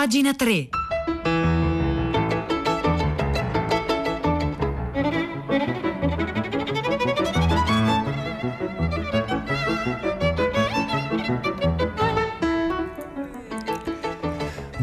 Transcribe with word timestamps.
Pagina 0.00 0.32
3. 0.32 0.79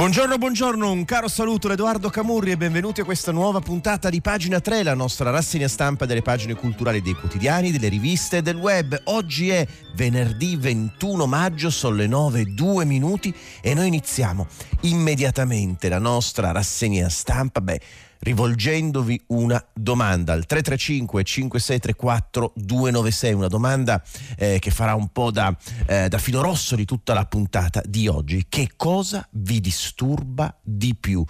Buongiorno, 0.08 0.38
buongiorno, 0.38 0.90
un 0.90 1.04
caro 1.04 1.28
saluto 1.28 1.68
da 1.68 1.74
Edoardo 1.74 2.10
Camurri 2.10 2.52
e 2.52 2.56
benvenuti 2.56 3.02
a 3.02 3.04
questa 3.04 3.34
nuova 3.34 3.60
puntata 3.60 4.10
di 4.10 4.22
Pagina 4.22 4.62
3, 4.62 4.82
la 4.84 4.94
nostra 4.94 5.32
rassegna 5.32 5.68
stampa 5.68 6.06
delle 6.06 6.22
pagine 6.22 6.54
culturali 6.54 7.02
dei 7.02 7.12
quotidiani, 7.12 7.74
delle 7.74 7.90
riviste 7.90 8.38
e 8.38 8.42
del 8.42 8.56
web. 8.56 8.98
Oggi 9.08 9.50
è 9.50 9.68
venerdì 9.96 10.56
21 10.56 11.26
maggio, 11.26 11.70
sono 11.70 11.96
le 11.96 12.08
9 12.08 12.40
e 12.40 12.46
2 12.46 12.86
minuti 12.86 13.36
e 13.60 13.74
noi 13.74 13.88
iniziamo 13.88 14.48
immediatamente 14.84 15.90
la 15.90 16.00
nostra 16.00 16.54
rassegna 16.54 17.10
stampa. 17.10 17.60
Beh, 17.60 17.82
rivolgendovi 18.20 19.22
una 19.28 19.64
domanda 19.74 20.34
al 20.34 20.46
335 20.46 21.24
5634 21.24 22.52
296, 22.56 23.34
una 23.34 23.48
domanda 23.48 24.02
eh, 24.38 24.60
che 24.60 24.72
farà 24.72 24.96
un 24.96 25.10
po' 25.10 25.32
da, 25.32 25.56
eh, 25.86 26.08
da 26.08 26.18
filo 26.18 26.42
rosso 26.42 26.76
di 26.76 26.86
tutta 26.86 27.14
la 27.14 27.26
puntata 27.26 27.82
di 27.86 28.08
oggi. 28.08 28.46
Che 28.50 28.72
cosa 28.76 29.28
vi 29.32 29.60
disturba 29.60 30.56
di 30.62 30.96
più? 30.96 31.26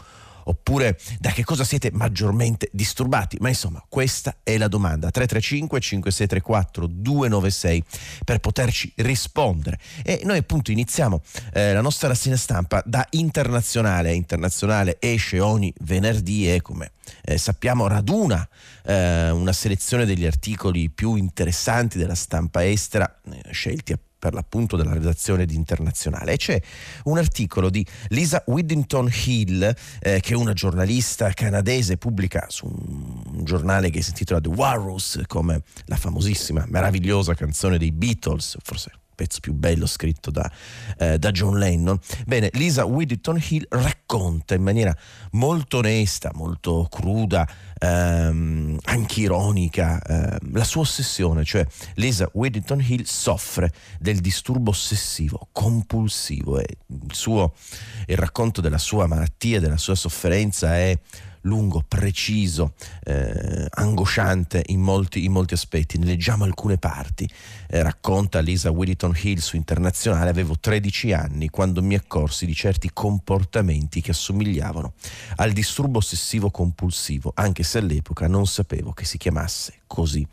Oppure 0.47 0.97
da 1.19 1.31
che 1.31 1.43
cosa 1.43 1.63
siete 1.63 1.91
maggiormente 1.91 2.69
disturbati? 2.71 3.37
Ma 3.39 3.49
insomma, 3.49 3.83
questa 3.87 4.37
è 4.43 4.57
la 4.57 4.67
domanda. 4.67 5.09
335 5.11 5.79
5634 5.79 6.87
296 6.87 7.83
per 8.25 8.39
poterci 8.39 8.91
rispondere. 8.97 9.79
E 10.03 10.21
noi 10.23 10.37
appunto 10.37 10.71
iniziamo 10.71 11.21
eh, 11.53 11.73
la 11.73 11.81
nostra 11.81 12.07
rassegna 12.07 12.37
stampa 12.37 12.81
da 12.85 13.05
internazionale. 13.11 14.13
Internazionale 14.13 14.97
esce 14.99 15.39
ogni 15.39 15.73
venerdì 15.81 16.51
e 16.51 16.61
come 16.61 16.91
eh, 17.23 17.37
sappiamo 17.37 17.87
raduna 17.87 18.47
eh, 18.83 19.29
una 19.29 19.53
selezione 19.53 20.05
degli 20.05 20.25
articoli 20.25 20.89
più 20.89 21.15
interessanti 21.15 21.97
della 21.97 22.15
stampa 22.15 22.65
estera 22.65 23.19
eh, 23.31 23.51
scelti 23.51 23.93
appunto 23.93 24.06
per 24.17 24.33
l'appunto 24.33 24.75
della 24.75 24.93
redazione 24.93 25.45
di 25.45 25.55
Internazionale 25.55 26.33
e 26.33 26.37
c'è 26.37 26.61
un 27.03 27.17
articolo 27.17 27.69
di 27.69 27.85
Lisa 28.09 28.43
Whittington 28.45 29.09
Hill 29.25 29.75
eh, 29.99 30.19
che 30.19 30.33
è 30.33 30.35
una 30.35 30.53
giornalista 30.53 31.31
canadese 31.31 31.97
pubblica 31.97 32.45
su 32.49 32.65
un 32.65 33.43
giornale 33.43 33.89
che 33.89 34.01
si 34.01 34.09
intitola 34.09 34.41
The 34.41 34.49
Walrus 34.49 35.21
come 35.27 35.61
la 35.85 35.95
famosissima 35.95 36.65
meravigliosa 36.67 37.33
canzone 37.33 37.77
dei 37.77 37.91
Beatles 37.91 38.57
forse 38.63 38.91
pezzo 39.17 39.39
più 39.39 39.53
bello 39.53 39.87
scritto 39.87 40.29
da, 40.29 40.49
eh, 40.99 41.17
da, 41.17 41.31
John 41.31 41.57
Lennon. 41.57 41.99
Bene, 42.27 42.51
Lisa 42.53 42.85
Whittington 42.85 43.43
Hill 43.49 43.65
racconta 43.69 44.53
in 44.53 44.61
maniera 44.61 44.95
molto 45.31 45.77
onesta, 45.77 46.29
molto 46.35 46.87
cruda, 46.87 47.49
ehm, 47.79 48.77
anche 48.83 49.21
ironica, 49.21 50.01
ehm, 50.01 50.53
la 50.53 50.63
sua 50.63 50.81
ossessione, 50.81 51.43
cioè 51.43 51.65
Lisa 51.95 52.29
Whittington 52.33 52.83
Hill 52.85 53.03
soffre 53.03 53.71
del 53.99 54.19
disturbo 54.19 54.71
ossessivo 54.71 55.47
compulsivo 55.51 56.59
e 56.59 56.65
il, 56.87 57.13
suo, 57.13 57.53
il 58.05 58.17
racconto 58.17 58.61
della 58.61 58.77
sua 58.77 59.07
malattia, 59.07 59.59
della 59.59 59.77
sua 59.77 59.95
sofferenza 59.95 60.75
è 60.77 60.97
lungo, 61.47 61.83
preciso, 61.87 62.73
eh, 63.03 63.65
angosciante 63.69 64.63
in 64.67 64.81
molti, 64.81 65.23
in 65.23 65.31
molti, 65.31 65.53
aspetti. 65.53 65.97
Ne 65.97 66.05
leggiamo 66.05 66.43
alcune 66.43 66.77
parti. 66.77 67.27
Eh, 67.67 67.81
racconta 67.81 68.39
Lisa 68.39 68.69
Whittington 68.69 69.17
Hill 69.19 69.37
su 69.37 69.55
Internazionale, 69.55 70.29
avevo 70.29 70.57
13 70.59 71.13
anni 71.13 71.49
quando 71.49 71.81
mi 71.81 71.95
accorsi 71.95 72.45
di 72.45 72.53
certi 72.53 72.91
comportamenti 72.93 74.01
che 74.01 74.11
assomigliavano 74.11 74.93
al 75.37 75.51
disturbo 75.51 75.97
ossessivo 75.97 76.51
compulsivo, 76.51 77.31
anche 77.33 77.63
se 77.67 77.79
all'epoca 77.79 78.27
non 78.27 78.47
sapevo 78.47 78.93
che 78.93 79.05
si 79.05 79.17
chiamasse 79.17 79.81
così 79.85 80.25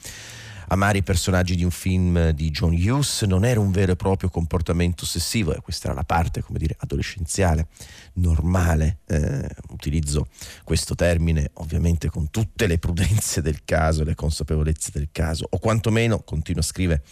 amare 0.68 0.98
i 0.98 1.02
personaggi 1.02 1.56
di 1.56 1.64
un 1.64 1.70
film 1.70 2.30
di 2.30 2.50
John 2.50 2.72
Hughes 2.72 3.22
non 3.22 3.45
era 3.45 3.61
un 3.61 3.70
vero 3.70 3.92
e 3.92 3.96
proprio 3.96 4.28
comportamento 4.28 5.05
ossessivo, 5.05 5.55
e 5.55 5.61
questa 5.61 5.89
era 5.89 5.96
la 5.96 6.05
parte, 6.05 6.42
come 6.42 6.58
dire, 6.58 6.77
adolescenziale, 6.78 7.67
normale. 8.14 8.98
Eh, 9.06 9.48
utilizzo 9.68 10.28
questo 10.62 10.95
termine 10.95 11.50
ovviamente 11.55 12.08
con 12.08 12.30
tutte 12.30 12.67
le 12.67 12.78
prudenze 12.78 13.42
del 13.42 13.64
caso 13.64 14.05
le 14.05 14.14
consapevolezze 14.14 14.90
del 14.92 15.08
caso, 15.12 15.46
o 15.48 15.58
quantomeno, 15.58 16.20
continua 16.20 16.62
a 16.62 16.64
scrivere 16.64 17.02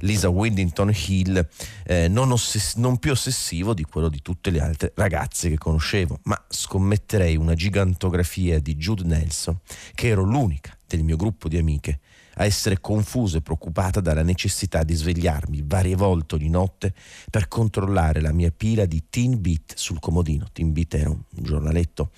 Lisa 0.00 0.28
Windington 0.28 0.92
Hill, 0.94 1.48
eh, 1.84 2.08
non, 2.08 2.32
ossess- 2.32 2.76
non, 2.76 2.98
più 2.98 3.12
ossessivo 3.12 3.74
di 3.74 3.84
quello 3.84 4.08
di 4.08 4.20
tutte 4.22 4.50
le 4.50 4.60
altre 4.60 4.92
ragazze 4.94 5.48
che 5.48 5.58
conoscevo, 5.58 6.20
ma 6.24 6.42
scommetterei 6.48 7.36
una 7.36 7.54
gigantografia 7.54 8.58
di 8.60 8.76
Jude 8.76 9.04
Nelson, 9.04 9.58
che 9.94 10.08
ero 10.08 10.22
l'unica 10.22 10.76
del 10.86 11.02
mio 11.02 11.16
gruppo 11.16 11.48
di 11.48 11.56
amiche 11.56 12.00
a 12.38 12.44
essere 12.44 12.80
confusa 12.80 13.38
e 13.38 13.42
preoccupata 13.42 14.00
dalla 14.00 14.22
necessità 14.22 14.82
di 14.82 14.94
svegliarmi 14.94 15.62
varie 15.64 15.94
volte 15.94 16.38
di 16.38 16.48
notte 16.48 16.94
per 17.30 17.48
controllare 17.48 18.20
la 18.20 18.32
mia 18.32 18.50
pila 18.50 18.86
di 18.86 19.04
Teen 19.10 19.40
Beat 19.40 19.74
sul 19.76 20.00
comodino. 20.00 20.46
Teen 20.52 20.72
Beat 20.72 20.94
era 20.94 21.10
un 21.10 21.20
giornaletto 21.30 22.10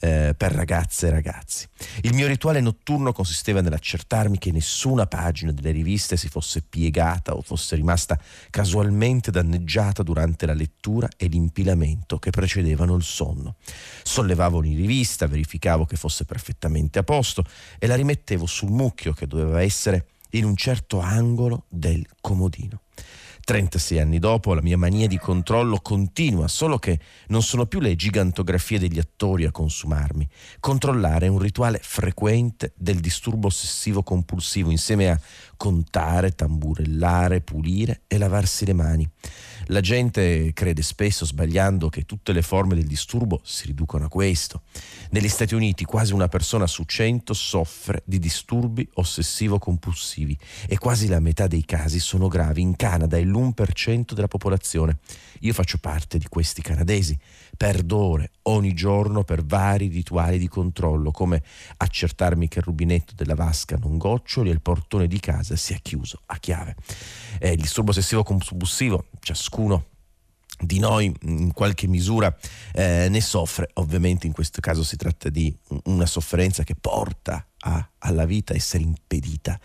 eh, 0.00 0.34
per 0.36 0.52
ragazze 0.52 1.06
e 1.06 1.10
ragazzi. 1.10 1.66
Il 2.02 2.14
mio 2.14 2.26
rituale 2.26 2.60
notturno 2.60 3.12
consisteva 3.12 3.60
nell'accertarmi 3.60 4.38
che 4.38 4.52
nessuna 4.52 5.06
pagina 5.06 5.52
delle 5.52 5.70
riviste 5.70 6.16
si 6.16 6.28
fosse 6.28 6.62
piegata 6.62 7.34
o 7.34 7.42
fosse 7.42 7.76
rimasta 7.76 8.18
casualmente 8.50 9.30
danneggiata 9.30 10.02
durante 10.02 10.46
la 10.46 10.54
lettura 10.54 11.08
e 11.16 11.26
l'impilamento 11.26 12.18
che 12.18 12.30
precedevano 12.30 12.94
il 12.94 13.02
sonno. 13.02 13.56
Sollevavo 14.02 14.58
ogni 14.58 14.74
rivista, 14.74 15.26
verificavo 15.26 15.84
che 15.84 15.96
fosse 15.96 16.24
perfettamente 16.24 16.98
a 16.98 17.02
posto 17.02 17.44
e 17.78 17.86
la 17.86 17.94
rimettevo 17.94 18.46
sul 18.46 18.70
mucchio 18.70 19.12
che 19.12 19.26
doveva 19.26 19.59
essere 19.62 20.06
in 20.30 20.44
un 20.44 20.56
certo 20.56 21.00
angolo 21.00 21.64
del 21.68 22.06
comodino. 22.20 22.82
36 23.50 23.98
anni 23.98 24.18
dopo 24.20 24.54
la 24.54 24.62
mia 24.62 24.78
mania 24.78 25.08
di 25.08 25.18
controllo 25.18 25.80
continua, 25.80 26.46
solo 26.46 26.78
che 26.78 27.00
non 27.28 27.42
sono 27.42 27.66
più 27.66 27.80
le 27.80 27.96
gigantografie 27.96 28.78
degli 28.78 28.98
attori 28.98 29.44
a 29.44 29.50
consumarmi. 29.50 30.28
Controllare 30.60 31.26
è 31.26 31.28
un 31.28 31.40
rituale 31.40 31.80
frequente 31.82 32.72
del 32.76 33.00
disturbo 33.00 33.48
ossessivo 33.48 34.04
compulsivo 34.04 34.70
insieme 34.70 35.10
a 35.10 35.20
contare, 35.56 36.34
tamburellare, 36.36 37.40
pulire 37.40 38.02
e 38.06 38.18
lavarsi 38.18 38.66
le 38.66 38.72
mani. 38.72 39.10
La 39.70 39.80
gente 39.80 40.52
crede 40.52 40.82
spesso, 40.82 41.24
sbagliando, 41.24 41.90
che 41.90 42.02
tutte 42.02 42.32
le 42.32 42.42
forme 42.42 42.74
del 42.74 42.86
disturbo 42.88 43.40
si 43.44 43.66
riducono 43.66 44.06
a 44.06 44.08
questo. 44.08 44.62
Negli 45.10 45.28
Stati 45.28 45.54
Uniti 45.54 45.84
quasi 45.84 46.12
una 46.12 46.26
persona 46.26 46.66
su 46.66 46.82
cento 46.82 47.34
soffre 47.34 48.02
di 48.04 48.18
disturbi 48.18 48.88
ossessivo-compulsivi 48.94 50.36
e 50.66 50.76
quasi 50.76 51.06
la 51.06 51.20
metà 51.20 51.46
dei 51.46 51.64
casi 51.64 52.00
sono 52.00 52.26
gravi. 52.26 52.62
In 52.62 52.74
Canada 52.74 53.16
è 53.16 53.22
l'1% 53.22 54.12
della 54.12 54.26
popolazione. 54.26 54.98
Io 55.42 55.52
faccio 55.52 55.78
parte 55.78 56.18
di 56.18 56.26
questi 56.28 56.62
canadesi. 56.62 57.16
Perdo 57.60 57.98
ore 57.98 58.30
ogni 58.44 58.72
giorno 58.72 59.22
per 59.22 59.44
vari 59.44 59.88
rituali 59.88 60.38
di 60.38 60.48
controllo, 60.48 61.10
come 61.10 61.42
accertarmi 61.76 62.48
che 62.48 62.60
il 62.60 62.64
rubinetto 62.64 63.12
della 63.14 63.34
vasca 63.34 63.76
non 63.76 63.98
goccioli 63.98 64.48
e 64.48 64.52
il 64.54 64.62
portone 64.62 65.06
di 65.06 65.20
casa 65.20 65.56
sia 65.56 65.76
chiuso 65.82 66.22
a 66.24 66.38
chiave. 66.38 66.74
Eh, 67.38 67.50
il 67.50 67.60
disturbo 67.60 67.90
ossessivo 67.90 68.22
compulsivo, 68.22 69.08
ciascuno 69.20 69.88
di 70.58 70.78
noi 70.78 71.14
in 71.24 71.52
qualche 71.52 71.86
misura 71.86 72.34
eh, 72.72 73.08
ne 73.10 73.20
soffre, 73.20 73.68
ovviamente 73.74 74.26
in 74.26 74.32
questo 74.32 74.62
caso 74.62 74.82
si 74.82 74.96
tratta 74.96 75.28
di 75.28 75.54
una 75.84 76.06
sofferenza 76.06 76.64
che 76.64 76.76
porta 76.76 77.46
a 77.60 77.90
alla 78.00 78.24
vita 78.24 78.54
essere 78.54 78.82
impedita 78.82 79.58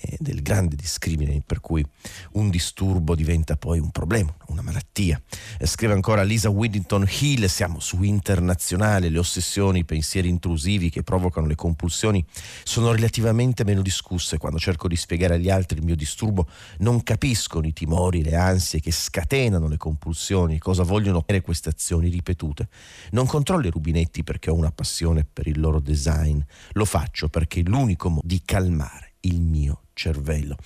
eh, 0.00 0.16
del 0.18 0.42
grande 0.42 0.76
discrimine 0.76 1.42
per 1.44 1.60
cui 1.60 1.84
un 2.32 2.50
disturbo 2.50 3.14
diventa 3.14 3.56
poi 3.56 3.78
un 3.78 3.90
problema, 3.90 4.34
una 4.48 4.62
malattia. 4.62 5.20
Eh, 5.58 5.66
scrive 5.66 5.92
ancora 5.92 6.22
Lisa 6.22 6.48
Whittington 6.48 7.06
Hill, 7.20 7.46
siamo 7.46 7.80
su 7.80 8.02
internazionale, 8.02 9.08
le 9.08 9.18
ossessioni, 9.18 9.80
i 9.80 9.84
pensieri 9.84 10.28
intrusivi 10.28 10.90
che 10.90 11.02
provocano 11.02 11.46
le 11.46 11.54
compulsioni 11.54 12.24
sono 12.62 12.92
relativamente 12.92 13.64
meno 13.64 13.82
discusse. 13.82 14.38
Quando 14.38 14.58
cerco 14.58 14.88
di 14.88 14.96
spiegare 14.96 15.34
agli 15.34 15.50
altri 15.50 15.78
il 15.78 15.84
mio 15.84 15.96
disturbo 15.96 16.48
non 16.78 17.02
capiscono 17.02 17.66
i 17.66 17.72
timori, 17.72 18.22
le 18.22 18.36
ansie 18.36 18.80
che 18.80 18.90
scatenano 18.90 19.68
le 19.68 19.76
compulsioni, 19.76 20.58
cosa 20.58 20.82
vogliono 20.82 21.18
ottenere 21.18 21.44
queste 21.44 21.68
azioni 21.68 22.08
ripetute. 22.08 22.68
Non 23.10 23.26
controllo 23.26 23.66
i 23.66 23.70
rubinetti 23.70 24.24
perché 24.24 24.50
ho 24.50 24.54
una 24.54 24.72
passione 24.72 25.26
per 25.30 25.46
il 25.46 25.60
loro 25.60 25.80
design, 25.80 26.40
lo 26.72 26.84
faccio 26.84 27.28
perché 27.42 27.62
l'unico 27.62 28.08
modo 28.08 28.22
di 28.24 28.40
calmare 28.44 29.14
il 29.22 29.40
mio 29.40 29.86
cervello. 29.94 30.56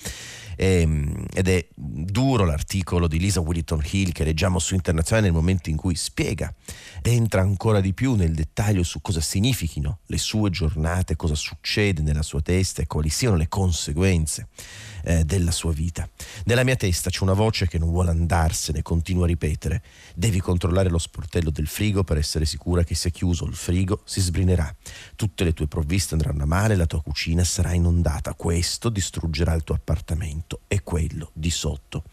E, 0.57 0.81
ehm, 0.81 1.27
ed 1.33 1.49
è 1.49 1.67
duro 1.75 2.45
l'articolo 2.45 3.07
di 3.07 3.19
Lisa 3.19 3.41
Willington 3.41 3.83
Hill 3.91 4.13
che 4.13 4.25
leggiamo 4.25 4.59
su 4.59 4.75
Internazionale 4.75 5.27
nel 5.27 5.37
momento 5.37 5.69
in 5.71 5.77
cui 5.77 5.95
spiega, 5.95 6.53
entra 7.03 7.43
ancora 7.43 7.81
di 7.81 7.93
più 7.93 8.15
nel 8.15 8.35
dettaglio 8.35 8.83
su 8.83 9.01
cosa 9.01 9.21
significhino 9.21 9.99
le 10.07 10.19
sue 10.19 10.51
giornate, 10.51 11.17
cosa 11.17 11.35
succede 11.35 12.03
nella 12.03 12.23
sua 12.23 12.41
testa 12.41 12.83
e 12.83 12.87
quali 12.87 13.11
siano 13.11 13.37
le 13.37 13.49
conseguenze 13.49 14.49
eh, 15.07 15.25
della 15.25 15.51
sua 15.53 15.73
vita. 15.73 16.09
Nella 16.45 16.65
mia 16.65 16.77
testa 16.77 17.11
c'è 17.11 17.23
una 17.23 17.33
voce 17.33 17.69
che 17.69 17.79
non 17.79 17.91
vuole 17.91 18.11
andarsene, 18.11 18.83
continua 18.83 19.25
a 19.25 19.29
ripetere, 19.29 19.83
devi 20.15 20.41
controllare 20.41 20.89
lo 20.89 20.99
sportello 20.99 21.51
del 21.51 21.69
frigo 21.69 22.03
per 22.03 22.19
essere 22.19 22.45
sicura 22.45 22.83
che 22.83 22.95
sia 22.95 23.11
chiuso 23.11 23.45
il 23.45 23.55
frigo 23.55 24.03
si 24.05 24.21
sbrinerà, 24.21 24.75
tutte 25.15 25.45
le 25.45 25.53
tue 25.53 25.67
provviste 25.67 26.15
andranno 26.15 26.43
a 26.43 26.47
male, 26.47 26.77
la 26.77 26.87
tua 26.87 27.03
cucina 27.03 27.45
sarà 27.45 27.73
inondata, 27.73 28.35
questo 28.35 28.89
distruggerà 29.17 29.55
il 29.55 29.65
tuo 29.65 29.75
appartamento. 29.75 30.61
E 30.69 30.83
quello 30.83 31.31
di 31.33 31.51
sotto. 31.51 32.05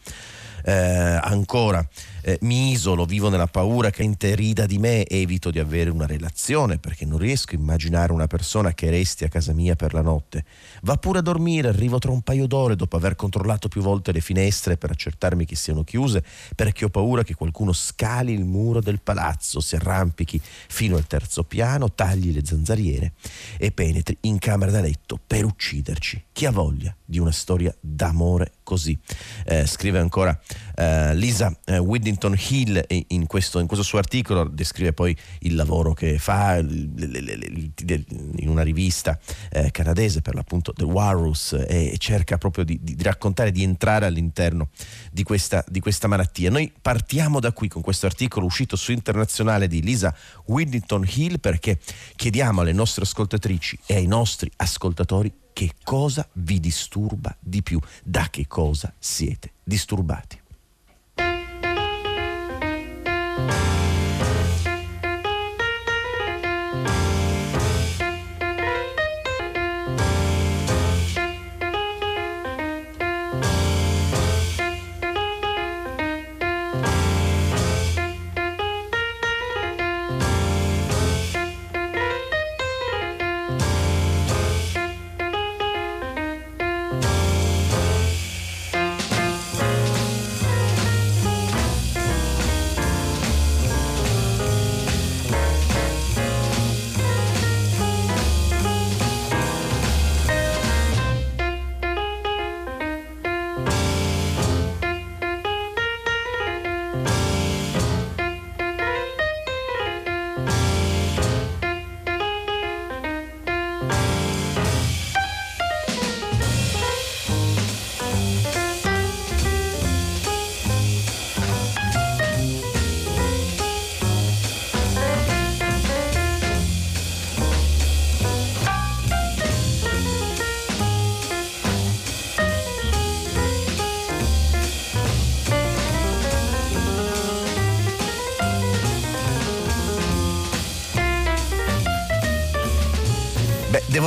Eh, 0.64 0.72
ancora 0.72 1.86
eh, 2.24 2.38
mi 2.40 2.70
isolo, 2.70 3.04
vivo 3.04 3.28
nella 3.28 3.46
paura 3.46 3.90
che 3.90 4.02
interida 4.02 4.64
di 4.64 4.78
me, 4.78 5.06
evito 5.06 5.50
di 5.50 5.58
avere 5.58 5.90
una 5.90 6.06
relazione 6.06 6.78
perché 6.78 7.04
non 7.04 7.18
riesco 7.18 7.54
a 7.54 7.58
immaginare 7.58 8.12
una 8.12 8.26
persona 8.26 8.72
che 8.72 8.88
resti 8.88 9.24
a 9.24 9.28
casa 9.28 9.52
mia 9.52 9.76
per 9.76 9.92
la 9.92 10.00
notte. 10.00 10.44
Va 10.82 10.96
pure 10.96 11.18
a 11.18 11.22
dormire, 11.22 11.68
arrivo 11.68 11.98
tra 11.98 12.10
un 12.10 12.22
paio 12.22 12.46
d'ore 12.46 12.76
dopo 12.76 12.96
aver 12.96 13.14
controllato 13.14 13.68
più 13.68 13.82
volte 13.82 14.10
le 14.10 14.20
finestre 14.20 14.78
per 14.78 14.90
accertarmi 14.90 15.44
che 15.44 15.54
siano 15.54 15.84
chiuse 15.84 16.24
perché 16.54 16.86
ho 16.86 16.88
paura 16.88 17.22
che 17.22 17.34
qualcuno 17.34 17.72
scali 17.74 18.32
il 18.32 18.44
muro 18.44 18.80
del 18.80 19.00
palazzo, 19.02 19.60
si 19.60 19.76
arrampichi 19.76 20.40
fino 20.42 20.96
al 20.96 21.06
terzo 21.06 21.44
piano, 21.44 21.92
tagli 21.92 22.32
le 22.32 22.44
zanzariere 22.44 23.12
e 23.58 23.70
penetri 23.70 24.16
in 24.22 24.38
camera 24.38 24.70
da 24.70 24.80
letto 24.80 25.20
per 25.24 25.44
ucciderci. 25.44 26.24
Chi 26.32 26.46
ha 26.46 26.50
voglia 26.50 26.94
di 27.04 27.18
una 27.18 27.32
storia 27.32 27.74
d'amore 27.78 28.54
così? 28.62 28.98
Eh, 29.44 29.66
scrive 29.66 29.98
ancora 29.98 30.38
eh, 30.74 31.14
Lisa 31.14 31.54
eh, 31.66 31.76
Whittington 32.14 32.36
Hill 32.48 32.84
in 33.08 33.26
questo, 33.26 33.58
in 33.58 33.66
questo, 33.66 33.84
suo 33.84 33.98
articolo 33.98 34.44
descrive 34.44 34.92
poi 34.92 35.16
il 35.40 35.54
lavoro 35.54 35.92
che 35.92 36.18
fa 36.18 36.58
in 36.58 38.44
una 38.46 38.62
rivista 38.62 39.18
eh, 39.50 39.70
canadese 39.70 40.22
per 40.22 40.34
l'appunto 40.34 40.72
The 40.72 40.84
Walrus 40.84 41.52
e 41.66 41.96
cerca 41.98 42.38
proprio 42.38 42.64
di, 42.64 42.78
di, 42.80 42.96
raccontare, 43.02 43.50
di 43.50 43.62
entrare 43.62 44.06
all'interno 44.06 44.68
di 45.10 45.22
questa, 45.22 45.64
di 45.68 45.80
questa 45.80 46.06
malattia. 46.06 46.50
Noi 46.50 46.72
partiamo 46.80 47.40
da 47.40 47.52
qui 47.52 47.68
con 47.68 47.82
questo 47.82 48.06
articolo 48.06 48.46
uscito 48.46 48.76
su 48.76 48.92
internazionale 48.92 49.66
di 49.66 49.82
Lisa 49.82 50.14
Whittington 50.46 51.06
Hill 51.12 51.38
perché 51.38 51.78
chiediamo 52.16 52.60
alle 52.60 52.72
nostre 52.72 53.04
ascoltatrici 53.04 53.78
e 53.86 53.96
ai 53.96 54.06
nostri 54.06 54.50
ascoltatori 54.56 55.32
che 55.52 55.72
cosa 55.82 56.26
vi 56.34 56.58
disturba 56.58 57.34
di 57.38 57.62
più, 57.62 57.80
da 58.02 58.28
che 58.30 58.46
cosa 58.46 58.92
siete 58.98 59.52
disturbati. 59.62 60.42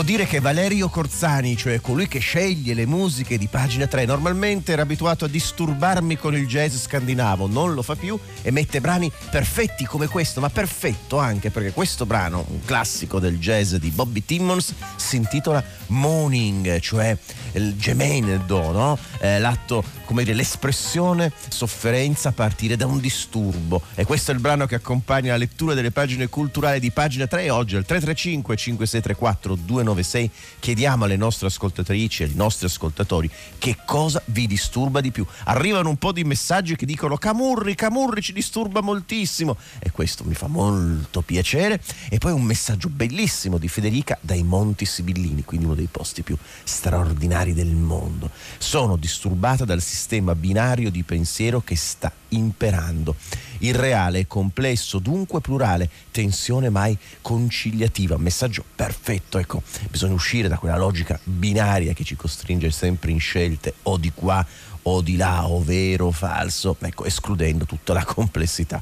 Dire 0.08 0.26
che 0.26 0.40
Valerio 0.40 0.88
Corzani, 0.88 1.58
cioè 1.58 1.82
colui 1.82 2.08
che 2.08 2.20
sceglie 2.20 2.74
le 2.74 2.86
musiche 2.86 3.38
di 3.38 3.48
pagina 3.48 3.88
3, 3.88 4.06
normalmente 4.06 4.72
era 4.72 4.84
abituato 4.84 5.26
a 5.26 5.28
disturbarmi 5.28 6.16
con 6.16 6.34
il 6.34 6.48
jazz 6.48 6.78
scandinavo, 6.78 7.48
non 7.48 7.74
lo 7.74 7.82
fa 7.82 7.96
più 7.96 8.18
e 8.42 8.50
mette 8.52 8.80
brani 8.80 9.12
perfetti 9.30 9.84
come 9.84 10.08
questo, 10.08 10.40
ma 10.40 10.50
perfetto 10.50 11.18
anche 11.18 11.50
perché 11.50 11.74
questo 11.74 12.06
brano, 12.06 12.46
un 12.48 12.64
classico 12.64 13.20
del 13.20 13.38
jazz 13.38 13.76
di 13.76 13.90
Bobby 13.90 14.24
Timmons, 14.24 14.74
si 14.96 15.18
intitola 15.18 15.62
Moaning, 15.88 16.80
cioè 16.80 17.18
il 17.52 17.76
gemendo, 17.76 18.72
no? 18.72 18.98
eh, 19.20 19.40
l'atto, 19.40 19.84
come 20.08 20.24
dire, 20.24 20.38
l'espressione 20.38 21.34
sofferenza 21.50 22.30
a 22.30 22.32
partire 22.32 22.78
da 22.78 22.86
un 22.86 23.00
disturbo. 23.00 23.82
E 23.94 24.06
questo 24.06 24.32
è 24.32 24.34
il 24.34 24.40
brano 24.40 24.66
che 24.66 24.76
accompagna 24.76 25.32
la 25.32 25.38
lettura 25.38 25.74
delle 25.74 25.92
pagine 25.92 26.30
culturali 26.30 26.80
di 26.80 26.92
pagina 26.92 27.28
3 27.28 27.50
oggi 27.50 27.76
al 27.76 27.86
335 27.86 28.56
5634 28.56 29.56
296 29.56 30.32
chiediamo 30.60 31.04
alle 31.04 31.18
nostre 31.18 31.48
ascoltatrici 31.48 32.24
e 32.24 32.28
ai 32.28 32.36
nostri 32.36 32.68
ascoltatori 32.68 33.30
che 33.58 33.78
cosa 33.86 34.22
vi 34.28 34.48
disturba 34.48 35.02
di 35.02 35.12
più. 35.12 35.26
Arrivano 35.44 35.90
un 35.90 35.98
po' 35.98 36.14
di 36.14 36.24
messaggi 36.24 36.78
che 36.78 36.86
dicono 36.86 37.18
Camurri, 37.18 37.76
Camurri 37.76 38.22
ci 38.22 38.32
disturba 38.32 38.82
moltissimo 38.82 39.58
e 39.80 39.92
questo 39.92 40.24
mi 40.24 40.34
fa 40.34 40.48
molto 40.48 41.22
piacere 41.22 41.82
e 42.10 42.18
poi 42.18 42.32
un 42.32 42.44
messaggio 42.44 42.88
bellissimo 42.88 43.58
di 43.58 43.68
Federica 43.68 44.18
dai 44.22 44.44
Monti 44.44 44.86
Sibillini, 44.86 45.44
quindi 45.44 45.66
uno 45.66 45.76
dei 45.76 45.90
posti 45.92 46.22
più 46.22 46.38
straordinari 46.64 47.54
del 47.54 47.76
mondo. 47.76 48.30
Sono 48.58 48.96
disturbata 48.96 49.66
dal 49.66 49.82
sistema 49.82 49.96
binario 50.36 50.92
di 50.92 51.04
pensiero 51.04 51.62
che 51.62 51.76
sta 51.76 52.12
imperando. 52.30 53.16
Il 53.60 53.74
reale 53.74 54.20
è 54.20 54.28
complesso, 54.28 55.00
dunque 55.00 55.42
plurale, 55.42 55.90
tensione 56.12 56.70
mai 56.70 56.98
conciliativa. 57.22 58.18
Messaggio 58.18 58.64
perfetto, 58.76 59.38
ecco, 59.38 59.64
bisogna 59.90 60.14
uscire 60.14 60.48
da 60.48 60.58
quella 60.58 60.78
logica 60.78 61.20
binaria 61.24 61.94
che 61.94 62.04
ci 62.04 62.16
costringe 62.16 62.72
sempre 62.72 63.12
in 63.12 63.20
scelte 63.20 63.76
o 63.84 63.98
di 63.98 64.12
qua 64.14 64.46
o 64.84 65.02
di 65.02 65.18
là, 65.18 65.48
o 65.48 65.62
vero 65.62 66.08
o 66.08 66.12
falso, 66.12 66.78
ecco, 66.80 67.04
escludendo 67.04 67.66
tutta 67.66 67.94
la 67.94 68.06
complessità 68.06 68.82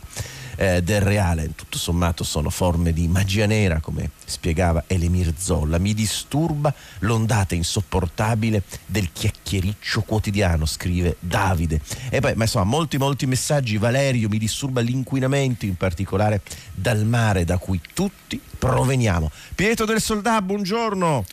eh, 0.55 0.81
del 0.81 1.01
reale. 1.01 1.51
Tutto 1.55 1.77
sommato 1.77 2.24
sono 2.24 2.50
forme 2.50 2.93
di 2.93 3.07
magia 3.07 3.45
nera, 3.45 3.79
come 3.79 4.12
spiegava 4.25 4.83
Elemir 4.88 5.33
Zolla. 5.38 5.77
Mi 5.77 5.93
disturba 5.93 6.74
l'ondata 7.00 7.55
insopportabile 7.55 8.63
del 8.85 9.12
chiacchiericcio 9.12 10.01
quotidiano, 10.01 10.65
scrive 10.65 11.17
Davide. 11.19 11.81
E 12.09 12.19
poi, 12.19 12.35
ma 12.35 12.43
insomma, 12.43 12.65
molti, 12.65 12.97
molti 12.97 13.25
messaggi. 13.25 13.77
Valerio, 13.77 14.29
mi 14.29 14.38
disturba 14.38 14.81
l'inquinamento, 14.81 15.65
in 15.65 15.75
particolare 15.75 16.41
dal 16.74 17.05
mare 17.05 17.45
da 17.45 17.57
cui 17.57 17.79
tutti 17.93 18.39
proveniamo. 18.57 19.31
Pietro 19.53 19.85
del 19.85 20.01
Soldà, 20.01 20.41
buongiorno. 20.41 21.24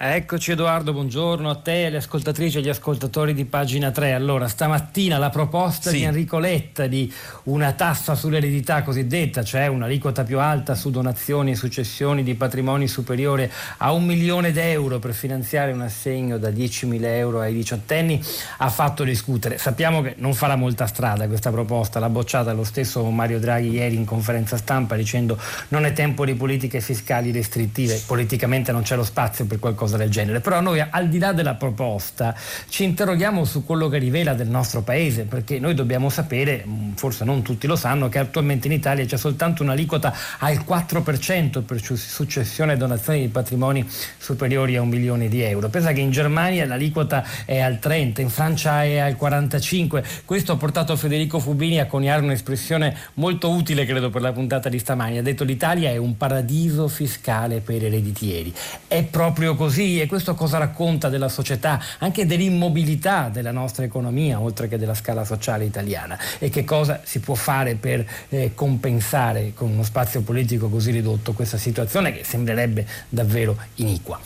Eccoci 0.00 0.52
Edoardo, 0.52 0.92
buongiorno 0.92 1.50
a 1.50 1.56
te, 1.56 1.86
alle 1.86 1.96
ascoltatrici 1.96 2.58
e 2.58 2.60
agli 2.60 2.68
ascoltatori 2.68 3.34
di 3.34 3.44
pagina 3.46 3.90
3. 3.90 4.12
Allora, 4.12 4.46
stamattina 4.46 5.18
la 5.18 5.28
proposta 5.28 5.90
sì. 5.90 5.96
di 5.96 6.02
Enrico 6.04 6.38
Letta 6.38 6.86
di 6.86 7.12
una 7.44 7.72
tassa 7.72 8.14
sull'eredità 8.14 8.84
cosiddetta, 8.84 9.42
cioè 9.42 9.66
un'aliquota 9.66 10.22
più 10.22 10.38
alta 10.38 10.76
su 10.76 10.90
donazioni 10.90 11.50
e 11.50 11.54
successioni 11.56 12.22
di 12.22 12.36
patrimoni 12.36 12.86
superiore 12.86 13.50
a 13.78 13.90
un 13.90 14.04
milione 14.04 14.52
d'euro 14.52 15.00
per 15.00 15.14
finanziare 15.14 15.72
un 15.72 15.80
assegno 15.80 16.38
da 16.38 16.50
10.000 16.50 17.02
euro 17.02 17.40
ai 17.40 17.52
diciottenni, 17.52 18.22
ha 18.58 18.70
fatto 18.70 19.02
discutere. 19.02 19.58
Sappiamo 19.58 20.00
che 20.00 20.14
non 20.18 20.32
farà 20.32 20.54
molta 20.54 20.86
strada 20.86 21.26
questa 21.26 21.50
proposta, 21.50 21.98
l'ha 21.98 22.08
bocciata 22.08 22.52
lo 22.52 22.62
stesso 22.62 23.02
Mario 23.10 23.40
Draghi 23.40 23.70
ieri 23.70 23.96
in 23.96 24.04
conferenza 24.04 24.58
stampa 24.58 24.94
dicendo 24.94 25.36
non 25.70 25.84
è 25.84 25.92
tempo 25.92 26.24
di 26.24 26.36
politiche 26.36 26.80
fiscali 26.80 27.32
restrittive, 27.32 28.00
politicamente 28.06 28.70
non 28.70 28.82
c'è 28.82 28.94
lo 28.94 29.02
spazio 29.02 29.44
per 29.44 29.58
qualcosa 29.58 29.86
cosa 29.88 29.96
del 29.96 30.10
genere. 30.10 30.40
Però 30.40 30.60
noi 30.60 30.84
al 30.88 31.08
di 31.08 31.18
là 31.18 31.32
della 31.32 31.54
proposta 31.54 32.34
ci 32.68 32.84
interroghiamo 32.84 33.44
su 33.44 33.64
quello 33.64 33.88
che 33.88 33.98
rivela 33.98 34.34
del 34.34 34.48
nostro 34.48 34.82
paese, 34.82 35.24
perché 35.24 35.58
noi 35.58 35.74
dobbiamo 35.74 36.10
sapere, 36.10 36.62
mm, 36.66 36.92
forse 36.92 37.24
non 37.24 37.42
tutti 37.42 37.66
lo 37.66 37.74
sanno, 37.74 38.08
che 38.08 38.18
attualmente 38.18 38.66
in 38.66 38.74
Italia 38.74 39.04
c'è 39.04 39.16
soltanto 39.16 39.62
un'aliquota 39.62 40.14
al 40.38 40.64
4% 40.64 41.62
per 41.62 41.80
successione 41.82 42.74
e 42.74 42.76
donazioni 42.76 43.20
di 43.20 43.28
patrimoni 43.28 43.88
superiori 44.18 44.76
a 44.76 44.82
un 44.82 44.88
milione 44.88 45.28
di 45.28 45.40
euro. 45.40 45.68
Pensa 45.68 45.92
che 45.92 46.00
in 46.00 46.10
Germania 46.10 46.66
l'aliquota 46.66 47.24
è 47.46 47.58
al 47.60 47.78
30%, 47.82 48.20
in 48.20 48.28
Francia 48.28 48.84
è 48.84 48.98
al 48.98 49.16
45%. 49.18 50.04
Questo 50.24 50.52
ha 50.52 50.56
portato 50.56 50.94
Federico 50.96 51.38
Fubini 51.38 51.80
a 51.80 51.86
coniare 51.86 52.22
un'espressione 52.22 52.94
molto 53.14 53.50
utile, 53.50 53.86
credo, 53.86 54.10
per 54.10 54.20
la 54.20 54.32
puntata 54.32 54.68
di 54.68 54.78
stamani. 54.78 55.18
Ha 55.18 55.22
detto 55.22 55.44
l'Italia 55.44 55.90
è 55.90 55.96
un 55.96 56.16
paradiso 56.16 56.88
fiscale 56.88 57.60
per 57.60 57.84
ereditieri. 57.84 58.52
È 58.86 59.02
proprio 59.04 59.54
così 59.54 59.77
e 59.78 60.06
questo 60.06 60.34
cosa 60.34 60.58
racconta 60.58 61.08
della 61.08 61.28
società, 61.28 61.80
anche 61.98 62.26
dell'immobilità 62.26 63.28
della 63.28 63.52
nostra 63.52 63.84
economia, 63.84 64.40
oltre 64.40 64.68
che 64.68 64.76
della 64.76 64.94
scala 64.94 65.24
sociale 65.24 65.64
italiana 65.64 66.18
e 66.38 66.50
che 66.50 66.64
cosa 66.64 67.00
si 67.04 67.20
può 67.20 67.34
fare 67.34 67.74
per 67.74 68.04
eh, 68.28 68.52
compensare 68.54 69.52
con 69.54 69.70
uno 69.70 69.82
spazio 69.82 70.22
politico 70.22 70.68
così 70.68 70.90
ridotto 70.90 71.32
questa 71.32 71.58
situazione 71.58 72.12
che 72.12 72.24
sembrerebbe 72.24 72.86
davvero 73.08 73.56
iniqua. 73.76 74.18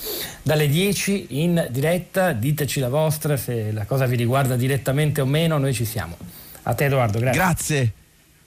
Dalle 0.42 0.68
10 0.68 1.26
in 1.40 1.66
diretta, 1.70 2.32
diteci 2.32 2.80
la 2.80 2.88
vostra, 2.88 3.36
se 3.36 3.72
la 3.72 3.84
cosa 3.84 4.06
vi 4.06 4.16
riguarda 4.16 4.56
direttamente 4.56 5.20
o 5.20 5.26
meno, 5.26 5.58
noi 5.58 5.74
ci 5.74 5.84
siamo. 5.84 6.16
A 6.64 6.74
te 6.74 6.84
Edoardo, 6.84 7.18
grazie. 7.18 7.40
Grazie. 7.40 7.92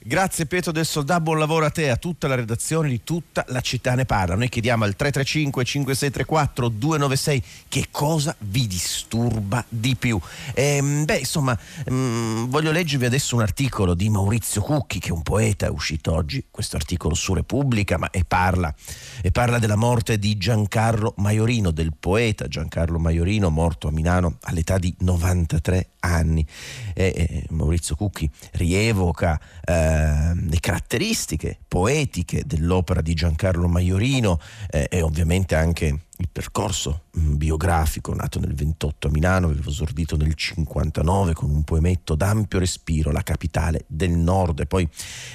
Grazie 0.06 0.46
Pietro 0.46 0.70
del 0.70 0.86
Soldà, 0.86 1.18
buon 1.18 1.36
lavoro 1.36 1.64
a 1.64 1.70
te, 1.70 1.90
a 1.90 1.96
tutta 1.96 2.28
la 2.28 2.36
redazione 2.36 2.88
di 2.88 3.02
tutta 3.02 3.44
la 3.48 3.60
città 3.60 3.96
ne 3.96 4.04
parla. 4.04 4.36
Noi 4.36 4.48
chiediamo 4.48 4.84
al 4.84 4.94
335 4.94 5.64
5634 5.64 6.68
296 6.68 7.42
che 7.66 7.88
cosa 7.90 8.32
vi 8.38 8.68
disturba 8.68 9.64
di 9.68 9.96
più. 9.96 10.16
Ehm, 10.54 11.06
beh, 11.06 11.16
insomma, 11.16 11.58
ehm, 11.86 12.48
voglio 12.48 12.70
leggervi 12.70 13.04
adesso 13.04 13.34
un 13.34 13.42
articolo 13.42 13.94
di 13.94 14.08
Maurizio 14.08 14.62
Cucchi, 14.62 15.00
che 15.00 15.08
è 15.08 15.12
un 15.12 15.22
poeta, 15.22 15.66
è 15.66 15.70
uscito 15.70 16.12
oggi 16.12 16.44
questo 16.52 16.76
articolo 16.76 17.16
su 17.16 17.34
Repubblica, 17.34 17.98
ma 17.98 18.08
e 18.10 18.22
parla, 18.24 18.72
e 19.20 19.32
parla 19.32 19.58
della 19.58 19.74
morte 19.74 20.20
di 20.20 20.36
Giancarlo 20.36 21.14
Maiorino, 21.16 21.72
del 21.72 21.94
poeta 21.98 22.46
Giancarlo 22.46 23.00
Maiorino, 23.00 23.50
morto 23.50 23.88
a 23.88 23.90
Milano 23.90 24.36
all'età 24.42 24.78
di 24.78 24.94
93 25.00 25.94
anni. 26.06 26.46
E, 26.94 27.12
e 27.14 27.46
Maurizio 27.50 27.94
Cucchi 27.96 28.28
rievoca 28.52 29.38
eh, 29.64 30.34
le 30.34 30.60
caratteristiche 30.60 31.58
poetiche 31.68 32.42
dell'opera 32.46 33.00
di 33.00 33.14
Giancarlo 33.14 33.68
Maiorino 33.68 34.40
eh, 34.70 34.86
e 34.90 35.02
ovviamente 35.02 35.54
anche 35.54 36.05
il 36.18 36.28
percorso 36.32 37.04
mm, 37.18 37.34
biografico 37.34 38.14
nato 38.14 38.38
nel 38.40 38.54
28 38.54 39.08
a 39.08 39.10
Milano, 39.10 39.48
avevo 39.48 39.68
esordito 39.68 40.16
nel 40.16 40.34
59 40.34 41.34
con 41.34 41.50
un 41.50 41.62
poemetto 41.62 42.14
d'ampio 42.14 42.58
respiro, 42.58 43.10
la 43.12 43.22
capitale 43.22 43.84
del 43.86 44.12
nord, 44.12 44.60
e 44.60 44.66
poi 44.66 44.88